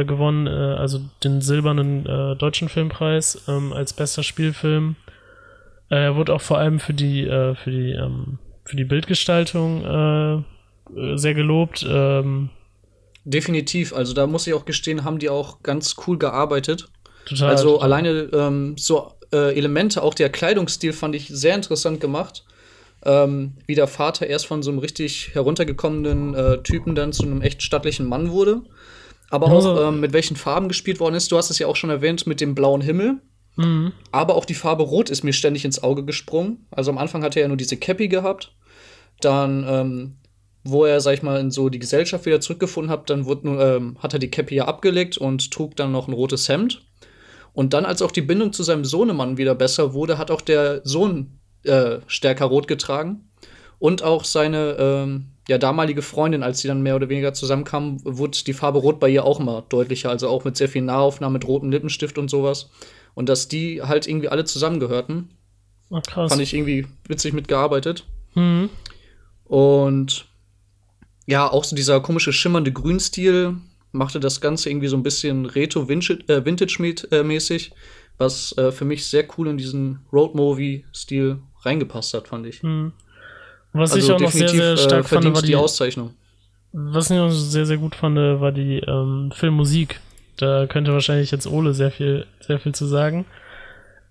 gewonnen, 0.05 0.47
äh, 0.47 0.51
also 0.51 1.01
den 1.23 1.41
silbernen 1.41 2.07
äh, 2.07 2.37
deutschen 2.37 2.69
Filmpreis 2.69 3.45
ähm, 3.49 3.73
als 3.73 3.93
bester 3.93 4.23
Spielfilm. 4.23 4.97
Er 5.89 6.17
wurde 6.17 6.35
auch 6.35 6.41
vor 6.41 6.59
allem 6.59 6.81
für 6.81 6.95
die 6.95 7.27
äh, 7.27 7.55
für 7.55 7.71
die 7.71 7.93
ähm, 7.93 8.39
für 8.65 8.77
die 8.77 8.85
Bildgestaltung 8.85 10.45
sehr 11.17 11.35
gelobt. 11.35 11.87
Ähm, 11.89 12.51
Definitiv. 13.25 13.93
Also 13.93 14.15
da 14.15 14.27
muss 14.27 14.47
ich 14.47 14.55
auch 14.55 14.65
gestehen, 14.65 15.05
haben 15.05 15.19
die 15.19 15.29
auch 15.29 15.63
ganz 15.63 15.97
cool 16.07 16.19
gearbeitet. 16.19 16.89
total. 17.27 17.51
Also 17.51 17.73
total. 17.73 17.85
alleine 17.85 18.11
ähm, 18.33 18.77
so 18.79 19.13
Elemente, 19.31 20.03
auch 20.03 20.15
der 20.15 20.31
Kleidungsstil 20.31 20.93
fand 20.93 21.15
ich 21.17 21.29
sehr 21.29 21.57
interessant 21.57 22.01
gemacht. 22.01 22.45
Ähm, 23.05 23.55
wie 23.67 23.75
der 23.75 23.87
Vater 23.87 24.27
erst 24.27 24.47
von 24.47 24.63
so 24.63 24.71
einem 24.71 24.79
richtig 24.79 25.31
heruntergekommenen 25.35 26.35
äh, 26.35 26.63
Typen 26.63 26.95
dann 26.95 27.13
zu 27.13 27.25
einem 27.25 27.43
echt 27.43 27.63
stattlichen 27.63 28.07
Mann 28.07 28.31
wurde. 28.31 28.63
Aber 29.31 29.49
Ja, 29.49 29.55
auch 29.55 29.89
ähm, 29.89 30.01
mit 30.01 30.13
welchen 30.13 30.37
Farben 30.37 30.69
gespielt 30.69 31.01
worden 31.01 31.15
ist. 31.15 31.31
Du 31.33 31.37
hast 31.37 31.51
es 31.51 31.59
ja 31.59 31.67
auch 31.67 31.77
schon 31.77 31.91
erwähnt 31.91 32.27
mit 32.27 32.41
dem 32.41 32.55
blauen 32.55 32.81
Himmel. 32.81 33.21
Mhm. 33.57 33.93
Aber 34.11 34.35
auch 34.35 34.45
die 34.45 34.55
Farbe 34.55 34.83
Rot 34.83 35.11
ist 35.11 35.23
mir 35.23 35.33
ständig 35.33 35.65
ins 35.65 35.83
Auge 35.83 36.05
gesprungen. 36.05 36.67
Also 36.71 36.91
am 36.91 36.99
Anfang 36.99 37.23
hat 37.23 37.37
er 37.37 37.43
ja 37.43 37.49
nur 37.49 37.57
diese 37.57 37.77
Cappy 37.77 38.09
gehabt. 38.09 38.53
Dann, 39.21 39.65
ähm, 39.69 40.17
wo 40.65 40.85
er, 40.85 41.01
sag 41.01 41.15
ich 41.15 41.23
mal, 41.23 41.41
in 41.41 41.51
so 41.51 41.69
die 41.69 41.79
Gesellschaft 41.79 42.27
wieder 42.27 42.41
zurückgefunden 42.41 42.91
hat, 42.91 43.11
dann 43.11 43.27
wurde, 43.27 43.49
ähm, 43.49 43.97
hat 43.99 44.13
er 44.13 44.19
die 44.19 44.31
Cappy 44.31 44.57
ja 44.57 44.67
abgelegt 44.67 45.19
und 45.19 45.51
trug 45.51 45.77
dann 45.77 45.93
noch 45.93 46.09
ein 46.09 46.15
rotes 46.15 46.49
Hemd. 46.49 46.83
Und 47.53 47.73
dann, 47.73 47.85
als 47.85 48.03
auch 48.03 48.11
die 48.11 48.23
Bindung 48.23 48.53
zu 48.53 48.65
seinem 48.65 48.85
Sohnemann 48.85 49.37
wieder 49.37 49.55
besser 49.55 49.95
wurde, 49.95 50.19
hat 50.19 50.31
auch 50.31 50.41
der 50.41 50.81
Sohn 50.85 51.39
äh, 51.65 52.01
stärker 52.07 52.47
rot 52.47 52.69
getragen. 52.69 53.29
Und 53.79 54.03
auch 54.03 54.25
seine, 54.25 54.77
ähm, 54.79 55.27
ja, 55.49 55.59
damalige 55.59 56.03
Freundin, 56.03 56.43
als 56.43 56.61
sie 56.61 56.69
dann 56.69 56.83
mehr 56.83 56.97
oder 56.97 57.09
weniger 57.09 57.35
zusammenkamen, 57.35 58.01
wurde 58.05 58.39
die 58.47 58.55
Farbe 58.55 58.79
Rot 58.79 58.99
bei 58.99 59.09
ihr 59.09 59.25
auch 59.25 59.41
immer 59.41 59.63
deutlicher. 59.69 60.11
Also 60.11 60.29
auch 60.29 60.45
mit 60.45 60.57
sehr 60.57 60.69
viel 60.69 60.83
Nahaufnahmen, 60.83 61.35
mit 61.35 61.47
rotem 61.47 61.71
Lippenstift 61.71 62.17
und 62.17 62.31
sowas. 62.31 62.71
Und 63.15 63.29
dass 63.29 63.49
die 63.49 63.83
halt 63.83 64.07
irgendwie 64.07 64.29
alle 64.29 64.45
zusammengehörten, 64.45 65.31
Ach, 65.91 66.03
krass. 66.03 66.31
fand 66.31 66.41
ich 66.41 66.55
irgendwie 66.55 66.87
witzig 67.07 67.35
mitgearbeitet. 67.35 68.07
Mhm. 68.35 68.71
Und 69.45 70.27
ja, 71.27 71.51
auch 71.51 71.65
so 71.65 71.75
dieser 71.77 72.01
komische 72.01 72.33
schimmernde 72.33 72.73
Grünstil 72.73 73.57
machte 73.93 74.21
das 74.21 74.41
Ganze 74.41 74.71
irgendwie 74.71 74.89
so 74.89 74.97
ein 74.97 75.03
bisschen 75.03 75.45
Retro-Vintage-mäßig, 75.47 77.73
was 78.19 78.57
äh, 78.59 78.73
für 78.73 78.85
mich 78.85 79.07
sehr 79.07 79.27
cool 79.37 79.49
in 79.49 79.57
diesen 79.57 80.01
Road-Movie-Stil 80.13 81.39
reingepasst 81.65 82.15
hat, 82.15 82.29
fand 82.29 82.47
ich. 82.47 82.63
Mhm. 82.63 82.93
Was 83.73 83.93
Also 83.93 84.07
ich 84.07 84.13
auch 84.13 84.21
noch 84.21 84.31
sehr, 84.31 84.49
sehr 84.49 84.73
äh, 84.75 84.77
stark 84.77 85.09
fand, 85.09 85.09
verdient 85.09 85.35
war 85.35 85.43
die 85.43 85.49
die, 85.49 85.57
Auszeichnung. 85.57 86.15
was 86.73 87.11
ich 87.11 87.19
auch 87.19 87.31
sehr, 87.31 87.67
sehr 87.67 87.79
gut 87.79 87.95
fand, 87.95 88.17
war 88.17 88.53
die 88.53 88.79
ähm, 88.79 89.33
Filmmusik. 89.35 90.01
Da 90.37 90.67
könnte 90.67 90.93
wahrscheinlich 90.93 91.31
jetzt 91.31 91.47
Ole 91.47 91.75
sehr 91.75 91.91
viel, 91.91 92.27
sehr 92.41 92.59
viel 92.59 92.75
zu 92.75 92.87
sagen. 92.87 93.25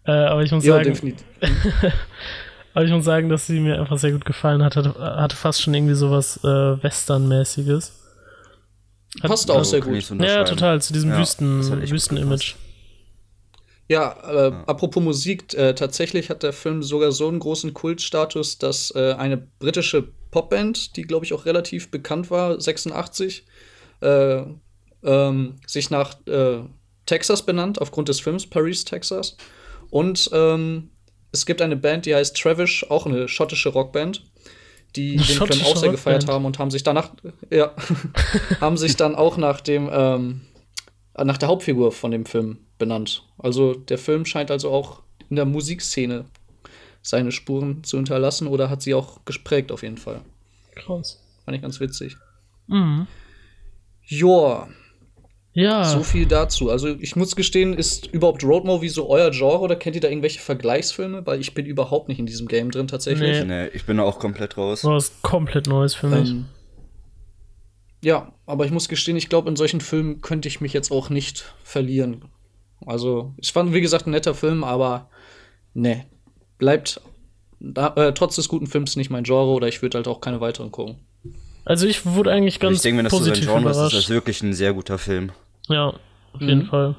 Äh, 0.06 0.12
aber 0.12 0.44
ich 0.44 0.52
muss 0.52 0.66
Ja, 0.66 0.76
sagen, 0.76 0.90
definitiv. 0.94 1.26
aber 2.74 2.86
ich 2.86 2.92
muss 2.92 3.06
sagen, 3.06 3.30
dass 3.30 3.48
sie 3.48 3.60
mir 3.60 3.80
einfach 3.80 3.98
sehr 3.98 4.12
gut 4.12 4.26
gefallen 4.26 4.64
hat. 4.64 4.76
Hatte, 4.76 4.96
hatte 5.00 5.36
fast 5.36 5.62
schon 5.62 5.74
irgendwie 5.74 5.94
sowas 5.96 6.40
äh, 6.44 6.48
Western-mäßiges. 6.84 7.94
Hat- 9.22 9.30
Passt 9.30 9.52
auch 9.52 9.64
sehr 9.64 9.80
gut. 9.82 10.10
Ja, 10.20 10.44
total, 10.44 10.82
zu 10.82 10.92
diesem 10.92 11.12
Ja, 11.12 11.20
Wüsten, 11.20 11.62
Ja, 13.90 14.48
äh, 14.48 14.54
apropos 14.66 15.04
Musik, 15.04 15.54
äh, 15.54 15.76
tatsächlich 15.76 16.30
hat 16.30 16.44
der 16.44 16.54
Film 16.54 16.84
sogar 16.84 17.12
so 17.12 17.28
einen 17.28 17.40
großen 17.40 17.74
Kultstatus, 17.74 18.58
dass 18.58 18.92
äh, 18.96 19.14
eine 19.18 19.38
britische 19.38 20.08
Popband, 20.32 20.96
die 20.96 21.04
glaube 21.04 21.26
ich 21.26 21.34
auch 21.34 21.46
relativ 21.46 21.92
bekannt 21.92 22.32
war, 22.32 22.60
86, 22.60 23.46
äh, 24.02 24.44
ähm, 25.04 25.56
sich 25.68 25.90
nach 25.90 26.16
äh, 26.28 26.62
Texas 27.06 27.46
benannt, 27.46 27.82
aufgrund 27.82 28.10
des 28.10 28.20
Films 28.20 28.48
Paris, 28.48 28.86
Texas. 28.86 29.36
Und 29.90 30.30
ähm, 30.34 30.90
es 31.32 31.46
gibt 31.46 31.62
eine 31.62 31.76
Band, 31.76 32.06
die 32.06 32.16
heißt 32.16 32.38
Travish, 32.38 32.90
auch 32.90 33.06
eine 33.06 33.28
schottische 33.28 33.70
Rockband, 33.70 34.24
die 34.96 35.18
Eine 35.18 35.26
den 35.26 35.48
Film 35.48 35.66
auch 35.66 35.76
sehr 35.78 35.92
gefeiert 35.92 36.24
Rockband. 36.24 36.36
haben 36.36 36.46
und 36.46 36.60
haben 36.60 36.72
sich 36.72 36.84
danach, 36.84 37.12
ja, 37.50 37.74
haben 38.62 38.78
sich 38.78 38.96
dann 38.96 39.16
auch 39.16 39.38
nach 39.38 39.60
dem, 39.62 39.90
ähm, 39.92 40.42
nach 41.18 41.38
der 41.38 41.50
Hauptfigur 41.50 41.92
von 41.92 42.12
dem 42.12 42.26
Film 42.26 42.58
benannt. 42.78 43.24
Also 43.38 43.74
der 43.74 43.98
Film 43.98 44.26
scheint 44.26 44.52
also 44.52 44.72
auch 44.72 45.02
in 45.30 45.36
der 45.36 45.46
Musikszene 45.46 46.26
seine 47.02 47.32
Spuren 47.32 47.84
zu 47.84 47.98
hinterlassen 47.98 48.48
oder 48.48 48.70
hat 48.70 48.82
sie 48.82 48.94
auch 48.94 49.26
gesprägt 49.26 49.72
auf 49.72 49.84
jeden 49.84 49.98
Fall. 49.98 50.22
Krass. 50.76 51.22
Fand 51.46 51.56
ich 51.56 51.62
ganz 51.62 51.80
witzig. 51.80 52.16
Mhm. 52.68 53.08
Joa, 54.06 54.68
Ja, 55.54 55.84
so 55.84 56.02
viel 56.04 56.26
dazu. 56.26 56.70
Also 56.70 56.88
ich 56.88 57.16
muss 57.16 57.36
gestehen, 57.36 57.74
ist 57.74 58.08
überhaupt 58.08 58.44
Roadmovie 58.44 58.90
so 58.90 59.10
euer 59.10 59.32
Genre 59.32 59.60
oder 59.60 59.76
kennt 59.76 59.96
ihr 59.96 60.02
da 60.02 60.08
irgendwelche 60.08 60.40
Vergleichsfilme? 60.40 61.26
Weil 61.26 61.40
ich 61.42 61.54
bin 61.54 61.66
überhaupt 61.66 62.08
nicht 62.10 62.20
in 62.20 62.26
diesem 62.26 62.48
Game 62.48 62.72
drin 62.72 62.88
tatsächlich. 62.88 63.40
Nee. 63.40 63.46
Nee, 63.46 63.68
ich 63.74 63.86
bin 63.86 63.98
da 63.98 64.04
auch 64.04 64.20
komplett 64.20 64.58
raus. 64.58 64.84
war 64.84 64.96
was 64.96 65.22
komplett 65.22 65.68
Neues 65.68 65.94
für 65.96 66.08
mich. 66.08 66.32
Ähm, 66.32 66.46
ja, 68.04 68.34
aber 68.46 68.66
ich 68.66 68.72
muss 68.72 68.90
gestehen, 68.90 69.16
ich 69.18 69.30
glaube, 69.30 69.50
in 69.50 69.56
solchen 69.56 69.82
Filmen 69.82 70.22
könnte 70.22 70.48
ich 70.48 70.62
mich 70.62 70.74
jetzt 70.74 70.92
auch 70.92 71.10
nicht 71.10 71.54
verlieren. 71.64 72.26
Also, 72.86 73.34
es 73.42 73.56
war, 73.56 73.74
wie 73.74 73.82
gesagt, 73.82 74.08
ein 74.08 74.12
netter 74.12 74.36
Film, 74.36 74.64
aber 74.64 75.10
ne, 75.74 76.06
bleibt 76.58 77.00
da, 77.60 77.94
äh, 77.96 78.14
trotz 78.14 78.36
des 78.36 78.50
guten 78.50 78.68
Films 78.68 78.98
nicht 78.98 79.10
mein 79.10 79.24
Genre 79.24 79.52
oder 79.52 79.68
ich 79.70 79.82
würde 79.82 79.98
halt 80.00 80.08
auch 80.10 80.20
keine 80.20 80.42
weiteren 80.42 80.72
gucken. 80.72 80.98
Also 81.66 81.88
ich 81.88 82.06
wurde 82.06 82.30
eigentlich 82.32 82.56
Also 82.56 82.68
ganz 82.68 82.76
ich 82.78 82.82
denke, 82.84 82.98
wenn 82.98 83.06
das 83.06 83.14
so 83.14 83.20
sein 83.20 83.30
positiv 83.30 83.48
Genre 83.50 83.62
ist, 83.62 83.70
ist 83.70 83.76
überrascht. 83.78 83.96
das 83.98 84.10
wirklich 84.10 84.44
ein 84.44 84.54
sehr 84.54 84.74
guter 84.74 84.98
Film. 84.98 85.32
Ja, 85.70 85.94
auf 86.34 86.42
jeden 86.42 86.64
Mhm. 86.64 86.68
Fall. 86.68 86.96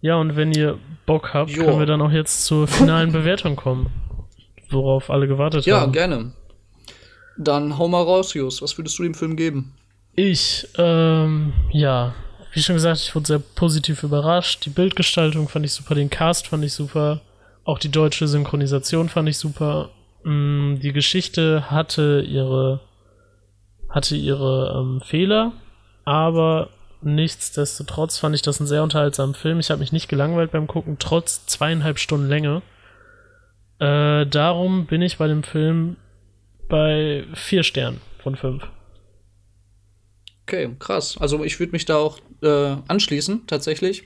Ja, 0.00 0.16
und 0.16 0.36
wenn 0.36 0.52
ihr 0.52 0.78
Bock 1.06 1.34
habt, 1.34 1.50
Joa. 1.50 1.64
können 1.64 1.78
wir 1.80 1.86
dann 1.86 2.02
auch 2.02 2.10
jetzt 2.12 2.44
zur 2.44 2.66
finalen 2.68 3.10
Bewertung 3.12 3.56
kommen. 3.56 3.90
Worauf 4.70 5.10
alle 5.10 5.26
gewartet 5.28 5.66
Ja, 5.66 5.80
haben. 5.80 5.92
gerne. 5.92 6.32
Dann 7.36 7.78
hau 7.78 7.88
mal 7.88 8.02
raus, 8.02 8.34
Jus. 8.34 8.62
Was 8.62 8.76
würdest 8.78 8.98
du 8.98 9.02
dem 9.02 9.14
Film 9.14 9.36
geben? 9.36 9.74
Ich, 10.14 10.68
ähm, 10.76 11.54
ja, 11.70 12.14
wie 12.52 12.62
schon 12.62 12.76
gesagt, 12.76 13.00
ich 13.00 13.14
wurde 13.14 13.26
sehr 13.26 13.38
positiv 13.38 14.02
überrascht. 14.02 14.64
Die 14.66 14.70
Bildgestaltung 14.70 15.48
fand 15.48 15.64
ich 15.64 15.72
super, 15.72 15.94
den 15.94 16.10
Cast 16.10 16.48
fand 16.48 16.64
ich 16.64 16.74
super, 16.74 17.22
auch 17.64 17.78
die 17.78 17.90
deutsche 17.90 18.28
Synchronisation 18.28 19.08
fand 19.08 19.28
ich 19.28 19.38
super. 19.38 19.90
Mm, 20.24 20.76
Die 20.80 20.92
Geschichte 20.92 21.70
hatte 21.70 22.24
ihre, 22.28 22.80
hatte 23.88 24.16
ihre 24.16 24.78
ähm, 24.78 25.00
Fehler, 25.00 25.52
aber 26.04 26.68
nichtsdestotrotz 27.00 28.18
fand 28.18 28.34
ich 28.34 28.42
das 28.42 28.60
einen 28.60 28.68
sehr 28.68 28.82
unterhaltsamen 28.82 29.34
Film. 29.34 29.60
Ich 29.60 29.70
habe 29.70 29.80
mich 29.80 29.92
nicht 29.92 30.08
gelangweilt 30.08 30.52
beim 30.52 30.66
Gucken, 30.66 30.96
trotz 30.98 31.46
zweieinhalb 31.46 31.98
Stunden 31.98 32.28
Länge. 32.28 32.60
Äh, 33.78 34.26
darum 34.26 34.86
bin 34.86 35.00
ich 35.00 35.16
bei 35.16 35.26
dem 35.26 35.42
Film 35.42 35.96
bei 36.68 37.24
vier 37.34 37.62
Sternen 37.62 38.00
von 38.22 38.36
fünf. 38.36 38.64
Okay, 40.46 40.70
krass. 40.78 41.16
Also 41.18 41.44
ich 41.44 41.58
würde 41.60 41.72
mich 41.72 41.84
da 41.84 41.96
auch 41.96 42.18
äh, 42.42 42.76
anschließen, 42.88 43.46
tatsächlich. 43.46 44.04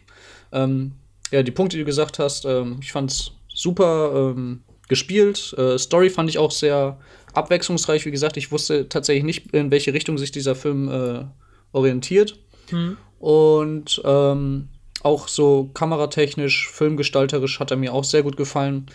Ähm, 0.53 0.93
ja, 1.31 1.43
die 1.43 1.51
Punkte, 1.51 1.77
die 1.77 1.83
du 1.83 1.87
gesagt 1.87 2.19
hast, 2.19 2.45
ähm, 2.45 2.79
ich 2.81 2.93
fand's 2.93 3.33
super 3.49 4.33
ähm, 4.37 4.63
gespielt. 4.89 5.55
Äh, 5.59 5.79
Story 5.79 6.11
fand 6.11 6.31
ich 6.31 6.39
auch 6.39 6.51
sehr 6.51 6.99
abwechslungsreich. 7.33 8.07
Wie 8.07 8.11
gesagt, 8.11 8.37
ich 8.37 8.53
wusste 8.53 8.89
tatsächlich 8.89 9.25
nicht, 9.25 9.53
in 9.53 9.71
welche 9.71 9.93
Richtung 9.93 10.19
sich 10.19 10.31
dieser 10.31 10.55
Film 10.55 10.89
äh, 10.89 11.25
orientiert. 11.73 12.39
Mhm. 12.71 12.97
Und 13.19 14.01
ähm, 14.05 14.69
auch 15.03 15.29
so 15.29 15.71
kameratechnisch, 15.75 16.69
filmgestalterisch 16.71 17.61
hat 17.61 17.71
er 17.71 17.77
mir 17.77 17.93
auch 17.93 18.05
sehr 18.05 18.23
gut 18.23 18.37
gefallen. 18.37 18.87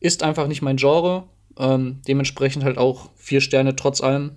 Ist 0.00 0.22
einfach 0.22 0.46
nicht 0.46 0.62
mein 0.62 0.76
Genre. 0.76 1.24
Ähm, 1.58 2.00
dementsprechend 2.06 2.64
halt 2.64 2.78
auch 2.78 3.10
vier 3.16 3.40
Sterne 3.40 3.74
trotz 3.76 4.00
allem. 4.00 4.36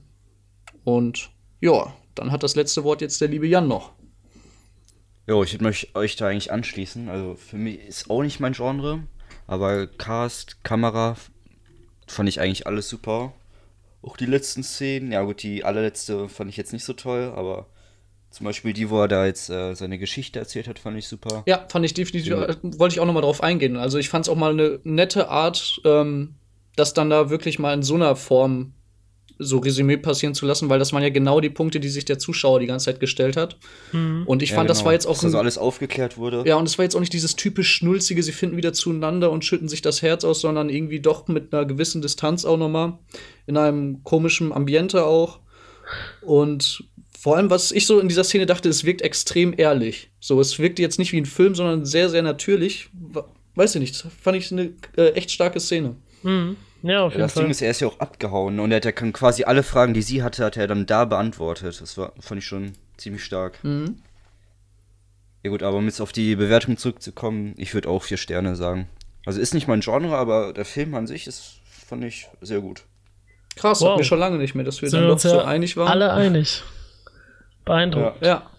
Und 0.83 1.29
ja, 1.59 1.93
dann 2.15 2.31
hat 2.31 2.43
das 2.43 2.55
letzte 2.55 2.83
Wort 2.83 3.01
jetzt 3.01 3.21
der 3.21 3.27
liebe 3.27 3.47
Jan 3.47 3.67
noch. 3.67 3.91
Jo, 5.27 5.43
ich 5.43 5.53
würde 5.53 5.65
mich 5.65 5.95
euch 5.95 6.15
da 6.15 6.27
eigentlich 6.27 6.51
anschließen. 6.51 7.07
Also 7.09 7.35
für 7.35 7.57
mich 7.57 7.79
ist 7.87 8.09
auch 8.09 8.23
nicht 8.23 8.39
mein 8.39 8.53
Genre, 8.53 9.03
aber 9.47 9.87
Cast, 9.87 10.63
Kamera 10.63 11.15
fand 12.07 12.27
ich 12.27 12.41
eigentlich 12.41 12.65
alles 12.67 12.89
super. 12.89 13.33
Auch 14.01 14.17
die 14.17 14.25
letzten 14.25 14.63
Szenen, 14.63 15.11
ja 15.11 15.21
gut, 15.21 15.43
die 15.43 15.63
allerletzte 15.63 16.27
fand 16.27 16.49
ich 16.49 16.57
jetzt 16.57 16.73
nicht 16.73 16.83
so 16.83 16.93
toll, 16.93 17.31
aber 17.35 17.67
zum 18.31 18.45
Beispiel 18.45 18.73
die, 18.73 18.89
wo 18.89 18.99
er 18.99 19.07
da 19.07 19.25
jetzt 19.27 19.49
äh, 19.51 19.75
seine 19.75 19.99
Geschichte 19.99 20.39
erzählt 20.39 20.67
hat, 20.67 20.79
fand 20.79 20.97
ich 20.97 21.07
super. 21.07 21.43
Ja, 21.45 21.65
fand 21.69 21.85
ich 21.85 21.93
definitiv, 21.93 22.31
Ja. 22.31 22.45
äh, 22.45 22.55
wollte 22.63 22.93
ich 22.95 22.99
auch 22.99 23.05
noch 23.05 23.13
mal 23.13 23.21
drauf 23.21 23.43
eingehen. 23.43 23.75
Also 23.77 23.99
ich 23.99 24.09
fand 24.09 24.25
es 24.25 24.29
auch 24.29 24.35
mal 24.35 24.51
eine 24.51 24.79
nette 24.83 25.29
Art, 25.29 25.79
ähm, 25.85 26.35
das 26.75 26.93
dann 26.93 27.09
da 27.09 27.29
wirklich 27.29 27.59
mal 27.59 27.73
in 27.73 27.83
so 27.83 27.95
einer 27.95 28.15
Form 28.15 28.73
so 29.43 29.57
Resümee 29.57 29.97
passieren 29.97 30.35
zu 30.35 30.45
lassen, 30.45 30.69
weil 30.69 30.77
das 30.77 30.93
waren 30.93 31.01
ja 31.01 31.09
genau 31.09 31.39
die 31.39 31.49
Punkte, 31.49 31.79
die 31.79 31.89
sich 31.89 32.05
der 32.05 32.19
Zuschauer 32.19 32.59
die 32.59 32.67
ganze 32.67 32.85
Zeit 32.85 32.99
gestellt 32.99 33.37
hat. 33.37 33.57
Mhm. 33.91 34.23
Und 34.27 34.43
ich 34.43 34.51
Ja, 34.51 34.57
fand, 34.57 34.69
das 34.69 34.79
genau. 34.79 34.85
war 34.87 34.93
jetzt 34.93 35.07
auch 35.07 35.15
Dass 35.15 35.25
also 35.25 35.39
alles 35.39 35.57
aufgeklärt 35.57 36.17
wurde. 36.17 36.43
Ja, 36.45 36.57
und 36.57 36.67
es 36.67 36.77
war 36.77 36.83
jetzt 36.83 36.95
auch 36.95 36.99
nicht 36.99 37.13
dieses 37.13 37.35
typisch 37.35 37.71
Schnulzige, 37.73 38.21
sie 38.21 38.33
finden 38.33 38.57
wieder 38.57 38.71
zueinander 38.71 39.31
und 39.31 39.43
schütten 39.43 39.67
sich 39.67 39.81
das 39.81 40.03
Herz 40.03 40.23
aus, 40.23 40.41
sondern 40.41 40.69
irgendwie 40.69 40.99
doch 40.99 41.27
mit 41.27 41.53
einer 41.53 41.65
gewissen 41.65 42.01
Distanz 42.03 42.45
auch 42.45 42.57
nochmal. 42.57 42.99
In 43.47 43.57
einem 43.57 44.03
komischen 44.03 44.53
Ambiente 44.53 45.05
auch. 45.05 45.39
Und 46.21 46.83
vor 47.19 47.37
allem, 47.37 47.49
was 47.49 47.71
ich 47.71 47.87
so 47.87 47.99
in 47.99 48.07
dieser 48.07 48.23
Szene 48.23 48.45
dachte, 48.45 48.69
es 48.69 48.83
wirkt 48.83 49.01
extrem 49.01 49.53
ehrlich. 49.57 50.11
So, 50.19 50.39
es 50.39 50.59
wirkte 50.59 50.81
jetzt 50.81 50.99
nicht 50.99 51.11
wie 51.13 51.21
ein 51.21 51.25
Film, 51.25 51.55
sondern 51.55 51.85
sehr, 51.85 52.09
sehr 52.09 52.21
natürlich. 52.21 52.89
Weiß 53.55 53.75
ich 53.75 53.81
nicht, 53.81 54.05
fand 54.21 54.37
ich 54.37 54.51
eine 54.51 54.73
äh, 54.97 55.09
echt 55.13 55.31
starke 55.31 55.59
Szene. 55.59 55.95
Mhm. 56.23 56.57
Ja, 56.83 57.03
auf 57.03 57.11
Ja, 57.13 57.17
jeden 57.17 57.21
das 57.21 57.33
Fall. 57.33 57.43
Ding 57.43 57.51
ist, 57.51 57.61
er 57.61 57.71
ist 57.71 57.81
ja 57.81 57.87
auch 57.87 57.99
abgehauen 57.99 58.59
und 58.59 58.71
er 58.71 58.77
hat 58.77 58.85
ja 58.85 58.91
kann 58.91 59.13
quasi 59.13 59.43
alle 59.43 59.61
Fragen, 59.63 59.93
die 59.93 60.01
sie 60.01 60.23
hatte, 60.23 60.43
hat 60.45 60.57
er 60.57 60.67
dann 60.67 60.85
da 60.85 61.05
beantwortet. 61.05 61.79
Das 61.81 61.97
war, 61.97 62.13
fand 62.19 62.39
ich 62.39 62.47
schon 62.47 62.73
ziemlich 62.97 63.23
stark. 63.23 63.63
Mhm. 63.63 63.97
Ja 65.43 65.49
gut, 65.51 65.63
aber 65.63 65.77
um 65.77 65.85
jetzt 65.85 66.01
auf 66.01 66.11
die 66.11 66.35
Bewertung 66.35 66.77
zurückzukommen, 66.77 67.53
ich 67.57 67.73
würde 67.73 67.89
auch 67.89 68.03
vier 68.03 68.17
Sterne 68.17 68.55
sagen. 68.55 68.87
Also 69.25 69.39
ist 69.39 69.53
nicht 69.53 69.67
mein 69.67 69.81
Genre, 69.81 70.15
aber 70.15 70.53
der 70.53 70.65
Film 70.65 70.93
an 70.95 71.05
sich 71.07 71.27
ist, 71.27 71.59
fand 71.65 72.03
ich 72.03 72.27
sehr 72.41 72.61
gut. 72.61 72.83
Krass, 73.55 73.81
Wow. 73.81 73.89
hatten 73.89 73.99
wir 73.99 74.05
schon 74.05 74.19
lange 74.19 74.37
nicht 74.37 74.55
mehr, 74.55 74.63
dass 74.65 74.81
wir 74.81 74.89
Sind 74.89 75.01
dann 75.01 75.07
doch 75.07 75.13
uns 75.13 75.23
so 75.23 75.35
ja 75.35 75.45
einig 75.45 75.77
waren. 75.77 75.87
alle 75.87 76.13
einig. 76.13 76.63
Beeindruckend. 77.65 78.25
Ja. 78.25 78.49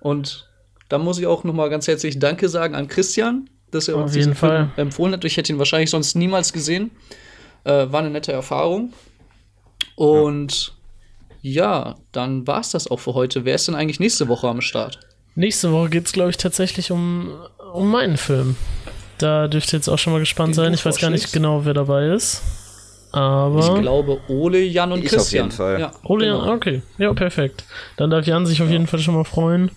Und 0.00 0.48
da 0.88 0.96
muss 0.98 1.18
ich 1.18 1.26
auch 1.26 1.44
noch 1.44 1.52
mal 1.54 1.68
ganz 1.68 1.86
herzlich 1.88 2.18
Danke 2.18 2.48
sagen 2.48 2.74
an 2.74 2.88
Christian, 2.88 3.50
dass 3.70 3.88
er 3.88 3.96
Auf 3.96 4.02
uns 4.04 4.14
jeden 4.14 4.30
diesen 4.30 4.34
Film 4.36 4.50
Fall. 4.52 4.70
empfohlen 4.76 5.12
hat. 5.12 5.24
Ich 5.24 5.36
hätte 5.36 5.52
ihn 5.52 5.58
wahrscheinlich 5.58 5.90
sonst 5.90 6.14
niemals 6.14 6.52
gesehen. 6.52 6.90
Äh, 7.64 7.86
war 7.90 8.00
eine 8.00 8.10
nette 8.10 8.32
Erfahrung. 8.32 8.92
Und 9.96 10.74
ja, 11.42 11.96
dann 12.12 12.46
war 12.46 12.60
es 12.60 12.70
das 12.70 12.90
auch 12.90 12.98
für 13.00 13.14
heute. 13.14 13.44
Wer 13.44 13.54
ist 13.54 13.68
denn 13.68 13.74
eigentlich 13.74 14.00
nächste 14.00 14.28
Woche 14.28 14.48
am 14.48 14.60
Start? 14.60 15.00
Nächste 15.34 15.70
Woche 15.72 15.90
geht 15.90 16.06
es, 16.06 16.12
glaube 16.12 16.30
ich, 16.30 16.36
tatsächlich 16.36 16.90
um, 16.90 17.30
um 17.72 17.90
meinen 17.90 18.16
Film. 18.16 18.56
Da 19.18 19.48
dürft 19.48 19.72
ihr 19.72 19.78
jetzt 19.78 19.88
auch 19.88 19.98
schon 19.98 20.12
mal 20.12 20.18
gespannt 20.20 20.50
Den 20.50 20.54
sein. 20.54 20.74
Ich 20.74 20.84
weiß 20.84 20.98
gar 20.98 21.10
nicht 21.10 21.32
genau, 21.32 21.64
wer 21.64 21.74
dabei 21.74 22.08
ist. 22.08 22.42
Aber. 23.12 23.74
Ich 23.76 23.80
glaube, 23.82 24.20
Ole, 24.28 24.62
Jan 24.62 24.92
und 24.92 25.00
Ich 25.00 25.06
auf 25.06 25.12
Christian. 25.18 25.46
jeden 25.46 25.56
Fall. 25.56 25.80
Ja, 25.80 25.92
Ole, 26.04 26.26
genau. 26.26 26.52
okay. 26.54 26.82
Ja, 26.98 27.12
perfekt. 27.14 27.64
Dann 27.96 28.10
darf 28.10 28.26
Jan 28.26 28.46
sich 28.46 28.62
auf 28.62 28.68
jeden 28.68 28.86
Fall 28.86 29.00
schon 29.00 29.14
mal 29.14 29.24
freuen. 29.24 29.70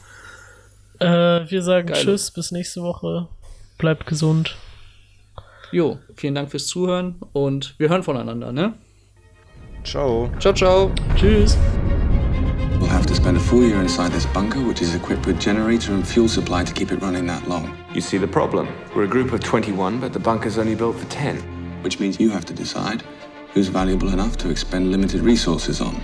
Äh, 0.99 1.06
wir 1.49 1.62
sagen 1.63 1.88
Geil. 1.88 1.97
Tschüss, 2.04 2.30
bis 2.32 2.51
nächste 2.51 2.82
Woche. 2.82 3.27
Bleibt 3.82 4.06
gesund. 4.06 4.58
Jo, 5.72 5.98
vielen 6.15 6.36
Dank 6.36 6.52
fürs 6.52 6.67
Zuhören 6.67 7.15
und 7.34 7.74
wir 7.80 7.89
hören 7.89 8.04
voneinander, 8.04 8.52
ne? 8.52 8.76
Ciao. 9.84 10.30
Ciao, 10.38 10.54
ciao. 10.54 10.91
Tschüss. 11.15 11.58
We'll 12.80 12.91
have 12.91 13.08
to 13.08 13.15
spend 13.15 13.38
a 13.38 13.39
full 13.39 13.63
year 13.63 13.82
inside 13.82 14.12
this 14.12 14.28
bunker, 14.28 14.60
which 14.60 14.84
is 14.84 14.94
equipped 14.94 15.26
with 15.26 15.39
generator 15.39 15.96
and 15.96 16.06
fuel 16.06 16.30
supply 16.30 16.63
to 16.63 16.72
keep 16.74 16.91
it 16.91 17.02
running 17.02 17.26
that 17.26 17.48
long. 17.48 17.76
You 17.91 18.02
see 18.02 18.20
the 18.20 18.28
problem. 18.28 18.67
We're 18.96 19.06
a 19.06 19.08
group 19.08 19.34
of 19.34 19.39
21, 19.39 20.00
but 20.00 20.13
the 20.13 20.20
bunker's 20.20 20.60
only 20.60 20.76
built 20.76 20.98
for 20.98 21.08
10. 21.10 21.38
Which 21.82 22.00
means 22.00 22.20
you 22.20 22.30
have 22.30 22.46
to 22.46 22.54
decide 22.54 23.02
who's 23.56 23.70
valuable 23.70 24.10
enough 24.10 24.38
to 24.38 24.52
expend 24.52 24.91
limited 24.91 25.22
resources 25.22 25.82
on. 25.82 26.00